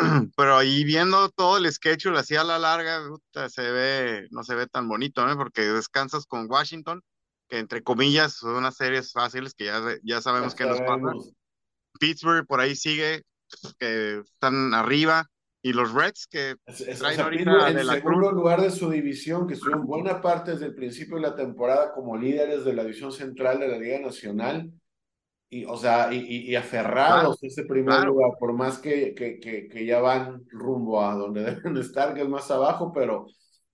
Pero 0.36 0.56
ahí 0.56 0.84
viendo 0.84 1.28
todo 1.30 1.58
el 1.58 1.70
schedule 1.72 2.18
así 2.18 2.36
a 2.36 2.44
la 2.44 2.58
larga, 2.58 3.00
se 3.48 3.70
ve, 3.70 4.28
no 4.30 4.42
se 4.42 4.54
ve 4.54 4.66
tan 4.66 4.88
bonito, 4.88 5.26
¿no? 5.26 5.36
Porque 5.36 5.62
descansas 5.62 6.26
con 6.26 6.50
Washington, 6.50 7.02
que 7.48 7.58
entre 7.58 7.82
comillas 7.82 8.34
son 8.34 8.56
unas 8.56 8.76
series 8.76 9.12
fáciles 9.12 9.54
que 9.54 9.66
ya, 9.66 9.80
ya 10.02 10.20
sabemos 10.20 10.54
que 10.54 10.64
nos 10.64 10.80
pasa. 10.80 11.12
Pittsburgh 11.98 12.46
por 12.46 12.60
ahí 12.60 12.76
sigue, 12.76 13.22
que 13.78 14.20
están 14.20 14.74
arriba. 14.74 15.28
Y 15.62 15.74
los 15.74 15.92
Reds 15.92 16.26
que 16.26 16.56
traen 16.98 17.20
ahorita 17.20 17.68
en 17.68 17.86
segundo 17.86 18.32
lugar 18.32 18.62
de 18.62 18.70
su 18.70 18.88
división, 18.88 19.46
que 19.46 19.52
estuvieron 19.52 19.86
buena 19.86 20.22
parte 20.22 20.52
desde 20.52 20.66
el 20.66 20.74
principio 20.74 21.16
de 21.16 21.22
la 21.22 21.36
temporada 21.36 21.92
como 21.92 22.16
líderes 22.16 22.64
de 22.64 22.72
la 22.72 22.82
división 22.82 23.12
central 23.12 23.60
de 23.60 23.68
la 23.68 23.76
Liga 23.76 23.98
Nacional, 23.98 24.72
y, 25.50 25.64
o 25.64 25.76
sea, 25.76 26.12
y, 26.14 26.50
y, 26.50 26.54
aferrados 26.54 27.42
a 27.42 27.46
ese 27.46 27.64
primer 27.64 28.04
lugar, 28.04 28.30
por 28.38 28.52
más 28.52 28.78
que, 28.78 29.14
que, 29.14 29.40
que, 29.40 29.68
que, 29.68 29.84
ya 29.84 30.00
van 30.00 30.44
rumbo 30.48 31.04
a 31.04 31.14
donde 31.14 31.42
deben 31.62 31.76
estar, 31.76 32.14
que 32.14 32.22
es 32.22 32.28
más 32.28 32.50
abajo, 32.50 32.92
pero 32.92 33.26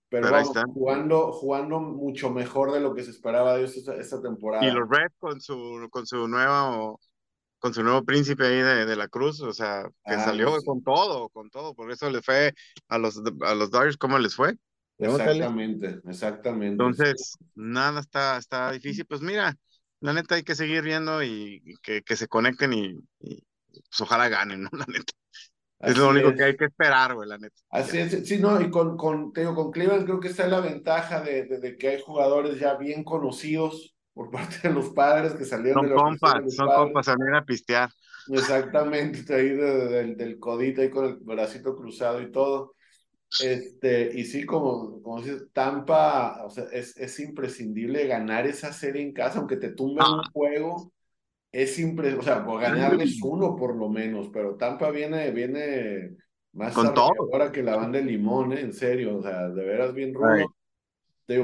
pero, 0.09 0.31
vamos, 0.31 0.57
jugando, 0.73 1.31
jugando 1.33 1.79
mucho 1.81 2.29
mejor 2.29 2.71
de 2.71 2.79
lo 2.79 2.95
que 2.95 3.03
se 3.03 3.11
esperaba 3.11 3.55
de 3.55 3.63
ellos 3.63 3.75
esta, 3.75 4.21
temporada. 4.21 4.65
Y 4.65 4.71
los 4.71 4.89
Reds 4.89 5.13
con 5.19 5.41
su, 5.41 5.87
con 5.91 6.07
su 6.07 6.27
nuevo 6.27 6.99
con 7.59 7.73
su 7.73 7.83
nuevo 7.83 8.03
príncipe 8.03 8.45
ahí 8.45 8.61
de, 8.61 8.85
de 8.85 8.95
la 8.95 9.07
Cruz, 9.07 9.41
o 9.41 9.51
sea, 9.51 9.83
que 10.05 10.13
ah, 10.13 10.23
salió 10.23 10.55
con 10.63 10.83
todo, 10.83 11.27
con 11.29 11.49
todo, 11.49 11.73
por 11.73 11.91
eso 11.91 12.09
le 12.09 12.21
fue 12.21 12.53
a 12.87 12.99
los, 12.99 13.19
a 13.41 13.55
los 13.55 13.71
Dodgers, 13.71 13.97
¿cómo 13.97 14.19
les 14.19 14.35
fue? 14.35 14.55
Exactamente, 14.99 15.99
exactamente. 16.07 16.71
Entonces, 16.71 17.35
nada 17.55 17.99
está, 17.99 18.37
está 18.37 18.71
difícil, 18.71 19.05
pues 19.07 19.21
mira, 19.21 19.55
la 19.99 20.13
neta 20.13 20.35
hay 20.35 20.43
que 20.43 20.55
seguir 20.55 20.83
viendo 20.83 21.23
y, 21.23 21.75
que, 21.81 22.01
que 22.01 22.15
se 22.15 22.27
conecten 22.27 22.73
y, 22.73 22.99
y, 23.19 23.43
pues 23.71 24.01
ojalá 24.01 24.29
ganen, 24.29 24.63
¿no? 24.63 24.69
La 24.73 24.85
neta 24.87 25.13
es 25.79 25.97
lo 25.97 26.09
único 26.09 26.33
que 26.33 26.43
hay 26.43 26.57
que 26.57 26.65
esperar, 26.65 27.13
güey, 27.13 27.29
la 27.29 27.37
neta. 27.37 27.55
Así 27.69 27.99
es, 27.99 28.27
sí, 28.27 28.39
no, 28.39 28.59
y 28.59 28.69
con, 28.71 28.97
con, 28.97 29.31
te 29.31 29.41
digo, 29.41 29.53
con 29.53 29.71
Cleveland 29.71 30.05
creo 30.05 30.19
que 30.19 30.29
está 30.29 30.45
es 30.45 30.51
la 30.51 30.59
ventaja 30.59 31.21
de, 31.21 31.45
de, 31.45 31.77
que 31.77 31.89
hay 31.89 32.01
jugadores 32.01 32.59
ya 32.59 32.75
bien 32.75 33.03
conocidos 33.03 33.95
por 34.13 34.31
parte 34.31 34.67
de 34.67 34.73
los 34.73 34.89
padres 34.89 35.33
que 35.33 35.45
salieron 35.45 35.83
son 35.83 35.89
de 35.89 35.95
compas, 35.95 36.55
son 36.55 36.67
compas, 36.67 37.05
salieron 37.05 37.35
a 37.35 37.45
pistear. 37.45 37.89
Exactamente, 38.29 39.33
ahí 39.35 39.49
del 39.49 40.39
codito, 40.39 40.81
ahí 40.81 40.89
con 40.89 41.05
el 41.05 41.17
bracito 41.17 41.75
cruzado 41.75 42.21
y 42.21 42.31
todo. 42.31 42.73
Este, 43.41 44.17
y 44.17 44.23
sí, 44.23 44.45
como, 44.45 45.01
como 45.01 45.21
dices, 45.21 45.47
Tampa, 45.53 46.45
o 46.45 46.49
sea, 46.49 46.65
es, 46.71 46.95
es 46.97 47.19
imprescindible 47.19 48.07
ganar 48.07 48.47
esa 48.47 48.71
serie 48.71 49.01
en 49.01 49.13
casa, 49.13 49.39
aunque 49.39 49.57
te 49.57 49.69
tumben 49.69 50.05
un 50.05 50.23
juego 50.31 50.93
es 51.51 51.75
simple, 51.75 52.13
o 52.13 52.21
sea, 52.21 52.45
por 52.45 52.61
ganarles 52.61 53.19
uno 53.23 53.55
por 53.55 53.75
lo 53.75 53.89
menos, 53.89 54.29
pero 54.31 54.55
Tampa 54.55 54.91
viene, 54.91 55.31
viene 55.31 56.15
más 56.53 56.73
con 56.73 56.93
todo 56.93 57.11
ahora 57.31 57.51
que 57.51 57.63
la 57.63 57.75
banda 57.75 57.99
de 57.99 58.05
limón, 58.05 58.53
¿eh? 58.53 58.61
en 58.61 58.73
serio, 58.73 59.17
o 59.17 59.21
sea, 59.21 59.49
de 59.49 59.65
veras 59.65 59.93
bien 59.93 60.13
rudo. 60.13 60.53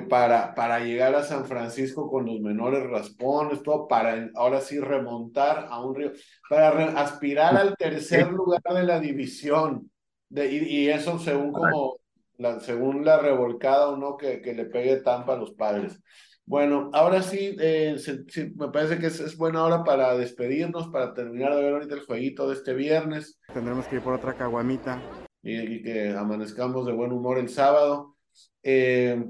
para, 0.10 0.54
para 0.54 0.80
llegar 0.80 1.16
a 1.16 1.24
San 1.24 1.46
Francisco 1.46 2.10
con 2.10 2.26
los 2.26 2.40
menores 2.42 2.88
raspones, 2.90 3.64
todo, 3.64 3.88
para 3.88 4.30
ahora 4.36 4.60
sí 4.60 4.80
remontar 4.80 5.68
a 5.70 5.84
un 5.84 5.96
río, 5.96 6.12
para 6.50 7.00
aspirar 7.02 7.56
al 7.56 7.76
tercer 7.76 8.28
lugar 8.32 8.62
de 8.62 8.84
la 8.84 9.00
división. 9.00 9.90
De, 10.34 10.52
y, 10.52 10.90
eso 10.90 11.20
según 11.20 11.52
como, 11.52 12.00
la, 12.38 12.60
según 12.60 13.06
la 13.06 13.20
revolcada 13.20 13.90
o 13.90 13.98
no 13.98 14.18
que, 14.18 14.42
que 14.42 14.56
le 14.56 14.66
pegue 14.66 15.02
Tampa 15.02 15.34
a 15.34 15.38
los 15.38 15.52
padres. 15.54 16.02
Bueno, 16.46 16.90
ahora 16.92 17.22
sí, 17.22 17.56
eh, 17.60 17.96
me 18.56 18.70
parece 18.70 18.98
que 18.98 19.06
es, 19.08 19.38
buena 19.38 19.64
hora 19.64 19.84
para 19.84 20.18
despedirnos, 20.18 20.88
para 20.88 21.14
terminar 21.14 21.56
de 21.56 21.62
ver 21.62 21.74
ahorita 21.74 21.94
el 21.94 22.06
jueguito 22.06 22.48
de 22.48 22.56
este 22.56 22.74
viernes. 22.74 23.40
Tendremos 23.54 23.88
que 23.88 23.98
ir 23.98 24.02
por 24.02 24.14
otra 24.14 24.34
caguamita. 24.34 25.00
Y, 25.44 25.84
que 25.84 26.10
amanezcamos 26.10 26.88
de 26.88 26.94
buen 26.94 27.12
humor 27.12 27.38
el 27.38 27.50
sábado. 27.50 28.18
Eh, 28.64 29.24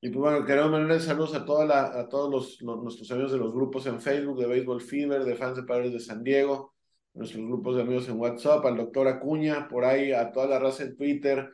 y 0.00 0.08
pues 0.08 0.18
bueno, 0.18 0.46
queremos 0.46 0.70
mandarle 0.70 1.00
saludos 1.00 1.34
a, 1.34 1.44
toda 1.44 1.66
la, 1.66 2.00
a 2.00 2.08
todos 2.08 2.30
los, 2.62 2.62
nuestros 2.82 3.10
amigos 3.10 3.32
de 3.32 3.38
los 3.38 3.52
grupos 3.52 3.84
en 3.86 4.00
Facebook, 4.00 4.40
de 4.40 4.46
Baseball 4.46 4.80
Fever, 4.80 5.24
de 5.24 5.36
fans 5.36 5.56
de 5.56 5.64
Padres 5.64 5.92
de 5.92 6.00
San 6.00 6.24
Diego, 6.24 6.72
nuestros 7.18 7.44
grupos 7.44 7.76
de 7.76 7.82
amigos 7.82 8.08
en 8.08 8.18
WhatsApp, 8.18 8.64
al 8.64 8.76
doctor 8.76 9.08
Acuña, 9.08 9.68
por 9.68 9.84
ahí, 9.84 10.12
a 10.12 10.30
toda 10.30 10.46
la 10.46 10.58
raza 10.60 10.84
en 10.84 10.96
Twitter, 10.96 11.50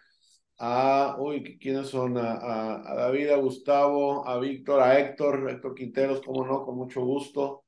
a, 0.58 1.16
uy, 1.18 1.58
¿quiénes 1.58 1.88
son? 1.88 2.18
A, 2.18 2.90
a, 2.90 2.94
David, 2.94 3.30
a 3.30 3.36
Gustavo, 3.36 4.28
a 4.28 4.38
Víctor, 4.38 4.80
a 4.80 4.98
Héctor, 4.98 5.50
Héctor 5.50 5.74
Quinteros, 5.74 6.20
como 6.22 6.46
no, 6.46 6.64
con 6.64 6.76
mucho 6.76 7.00
gusto. 7.00 7.64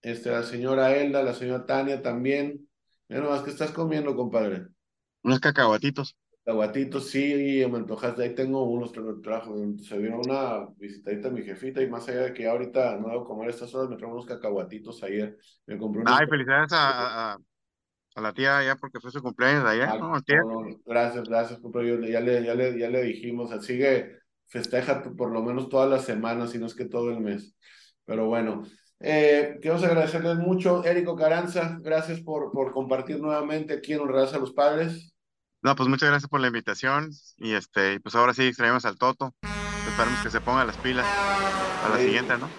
Este, 0.00 0.30
la 0.30 0.42
señora 0.42 0.96
Elda, 0.96 1.22
la 1.22 1.34
señora 1.34 1.66
Tania 1.66 2.02
también. 2.02 2.68
Mira 3.08 3.22
nomás, 3.22 3.42
¿qué 3.42 3.50
estás 3.50 3.70
comiendo, 3.70 4.16
compadre? 4.16 4.66
Unos 5.22 5.40
cacahuatitos. 5.40 6.16
Cacahuatitos, 6.44 7.08
sí, 7.08 7.64
me 7.70 7.78
antojaste. 7.78 8.22
Ahí 8.22 8.34
tengo 8.34 8.64
unos, 8.64 8.92
que 8.92 9.00
trajo. 9.22 9.54
Se 9.78 9.98
vino 9.98 10.20
una 10.20 10.66
visitadita 10.76 11.28
a 11.28 11.30
mi 11.30 11.42
jefita 11.42 11.82
y 11.82 11.88
más 11.88 12.08
allá 12.08 12.24
de 12.24 12.34
que 12.34 12.46
ahorita 12.46 12.98
no 12.98 13.08
debo 13.08 13.24
comer 13.24 13.48
estas 13.48 13.74
horas, 13.74 13.88
me 13.88 13.96
trajo 13.96 14.12
unos 14.12 14.26
cacahuatitos 14.26 15.02
ayer. 15.02 15.38
Me 15.66 15.78
compré 15.78 16.02
unos. 16.02 16.20
Ay, 16.20 16.26
felicidades 16.26 16.72
a, 16.72 17.38
a 18.14 18.20
la 18.20 18.32
tía 18.32 18.62
ya 18.62 18.76
porque 18.76 19.00
fue 19.00 19.10
su 19.10 19.20
cumpleaños 19.20 19.64
de 19.64 19.70
ayer, 19.70 19.88
ah, 19.88 19.98
¿no? 19.98 20.12
gracias, 20.86 21.28
gracias, 21.28 21.60
Ya 21.62 22.20
le, 22.20 22.44
ya, 22.44 22.54
le, 22.54 22.78
ya 22.78 22.88
le 22.88 23.02
dijimos, 23.02 23.50
así 23.52 23.78
que 23.78 24.18
festeja 24.46 25.02
por 25.02 25.32
lo 25.32 25.42
menos 25.42 25.68
todas 25.68 25.90
las 25.90 26.04
semanas, 26.04 26.50
si 26.50 26.58
no 26.58 26.66
es 26.66 26.74
que 26.74 26.84
todo 26.84 27.10
el 27.10 27.20
mes. 27.20 27.56
Pero 28.04 28.26
bueno, 28.26 28.62
eh, 29.00 29.58
queremos 29.60 29.82
agradecerles 29.82 30.36
mucho. 30.36 30.84
Érico 30.84 31.16
Caranza, 31.16 31.78
gracias 31.82 32.20
por, 32.20 32.52
por 32.52 32.72
compartir 32.72 33.18
nuevamente 33.18 33.74
aquí 33.74 33.94
en 33.94 34.00
Honradas 34.00 34.34
a 34.34 34.38
los 34.38 34.52
Padres. 34.52 35.13
No, 35.64 35.74
pues 35.74 35.88
muchas 35.88 36.10
gracias 36.10 36.28
por 36.28 36.40
la 36.40 36.48
invitación 36.48 37.08
y 37.38 37.54
este, 37.54 37.98
pues 38.00 38.14
ahora 38.14 38.34
sí 38.34 38.52
traemos 38.52 38.84
al 38.84 38.98
Toto. 38.98 39.34
Esperemos 39.88 40.20
que 40.22 40.28
se 40.28 40.42
ponga 40.42 40.62
las 40.66 40.76
pilas 40.76 41.06
a 41.06 41.88
la 41.88 41.96
siguiente, 41.96 42.36
¿no? 42.36 42.50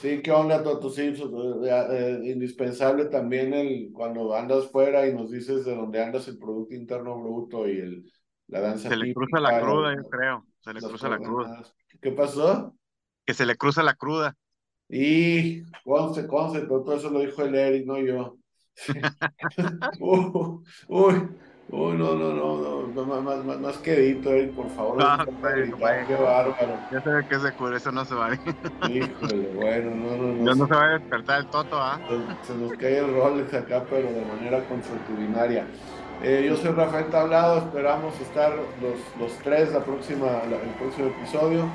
Sí, 0.00 0.22
¿qué 0.22 0.32
onda, 0.32 0.62
Toto? 0.62 0.88
Sí, 0.88 1.02
eh, 1.02 1.86
eh, 1.90 2.20
indispensable 2.24 3.04
también 3.04 3.52
el 3.52 3.90
cuando 3.92 4.34
andas 4.34 4.70
fuera 4.70 5.06
y 5.06 5.12
nos 5.12 5.30
dices 5.30 5.66
de 5.66 5.76
dónde 5.76 6.02
andas 6.02 6.26
el 6.26 6.38
Producto 6.38 6.74
Interno 6.74 7.20
Bruto 7.20 7.68
y 7.68 7.80
el, 7.80 8.12
la 8.46 8.60
danza 8.60 8.88
Se 8.88 8.96
le 8.96 9.08
típica, 9.08 9.20
cruza 9.20 9.40
la 9.40 9.60
cruda, 9.60 9.94
yo 9.94 10.08
creo. 10.08 10.46
Se 10.60 10.72
le 10.72 10.80
cruza 10.80 11.08
la 11.10 11.18
cruda. 11.18 11.62
¿Qué 12.00 12.12
pasó? 12.12 12.74
Que 13.26 13.34
se 13.34 13.44
le 13.44 13.56
cruza 13.56 13.82
la 13.82 13.92
cruda. 13.92 14.34
Y 14.88 15.64
conste, 15.84 16.26
conste, 16.26 16.62
todo 16.62 16.96
eso 16.96 17.10
lo 17.10 17.20
dijo 17.20 17.42
el 17.42 17.54
Eric, 17.54 17.84
no 17.84 17.98
yo. 17.98 18.38
Uh, 20.00 20.62
uy, 20.88 21.28
uy, 21.70 21.92
no, 21.96 22.14
no, 22.14 22.32
no, 22.32 22.86
no, 22.94 23.04
más, 23.04 23.22
más, 23.22 23.44
más, 23.44 23.60
más 23.60 23.78
quedito, 23.78 24.30
Eric, 24.30 24.52
por 24.54 24.68
favor. 24.70 24.96
No, 24.98 25.16
gritar, 25.24 25.70
güey. 25.78 26.06
qué 26.06 26.14
bárbaro. 26.14 26.76
Ya 26.92 27.00
ve 27.00 27.26
que 27.28 27.38
se 27.40 27.52
cura, 27.52 27.76
eso 27.76 27.90
no 27.92 28.04
se 28.04 28.14
va. 28.14 28.30
Híjole, 28.88 29.48
bueno, 29.54 29.90
no, 29.90 30.16
no, 30.16 30.32
no. 30.34 30.44
Ya 30.44 30.54
no 30.54 30.66
se 30.66 30.74
va 30.74 30.84
a 30.84 30.98
despertar 30.98 31.40
el 31.40 31.46
toto, 31.46 31.76
¿ah? 31.80 31.98
Se- 32.42 32.52
Se 32.52 32.58
nos 32.58 32.72
cae 32.74 32.98
el 32.98 33.12
Rolex 33.14 33.52
acá, 33.54 33.84
pero 33.90 34.10
de 34.12 34.24
manera 34.24 34.60
consuetudinaria. 34.68 35.66
Eh, 36.22 36.44
yo 36.48 36.56
soy 36.56 36.70
Rafael 36.70 37.06
Tablado, 37.06 37.58
esperamos 37.58 38.18
estar 38.20 38.52
los, 38.52 38.98
los 39.20 39.32
tres 39.42 39.72
la 39.72 39.80
próxima, 39.84 40.26
la- 40.26 40.56
el 40.62 40.74
próximo 40.78 41.08
episodio. 41.08 41.66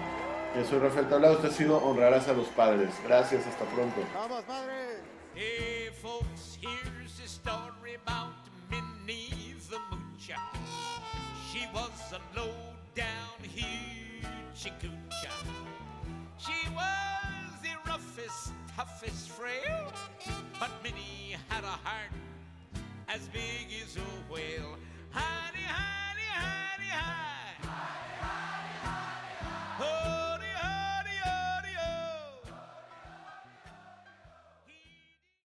Yo 0.56 0.64
soy 0.64 0.80
Rafael 0.80 1.08
Tablado, 1.08 1.34
esto 1.36 1.48
ha 1.48 1.52
sido 1.52 1.78
Honrarás 1.78 2.28
a 2.30 2.34
los 2.34 2.48
Padres. 2.48 2.90
Gracias, 3.06 3.46
hasta 3.46 3.66
pronto. 3.66 4.00
¡Vamos, 4.16 4.42
padre! 4.44 4.74
Hey, 5.36 5.90
folks, 6.02 6.58
here's 6.62 7.20
a 7.20 7.26
story 7.26 7.96
about 8.08 8.34
Minnie 8.72 9.30
was 11.74 12.14
a 12.14 12.40
low 12.40 12.54
down 12.96 13.40
hoochie 13.44 14.72
coochie. 14.82 15.30
She 16.38 16.70
was 16.76 17.62
the 17.62 17.70
roughest, 17.88 18.52
toughest 18.76 19.30
frail, 19.30 19.94
but 20.60 20.72
Minnie 20.84 21.36
had 21.50 21.64
a 21.64 21.68
heart 21.68 22.12
as 23.08 23.28
big 23.30 23.68
as 23.84 23.98
a 23.98 24.00
whale. 24.32 24.78
Honey, 25.12 25.64
honey, 25.68 26.30
honey, 26.32 26.90
honey. 26.92 27.40
honey, 27.60 27.60
honey, 27.60 27.76
honey, 28.18 28.90
honey. 29.22 29.80
Oh, 29.82 30.19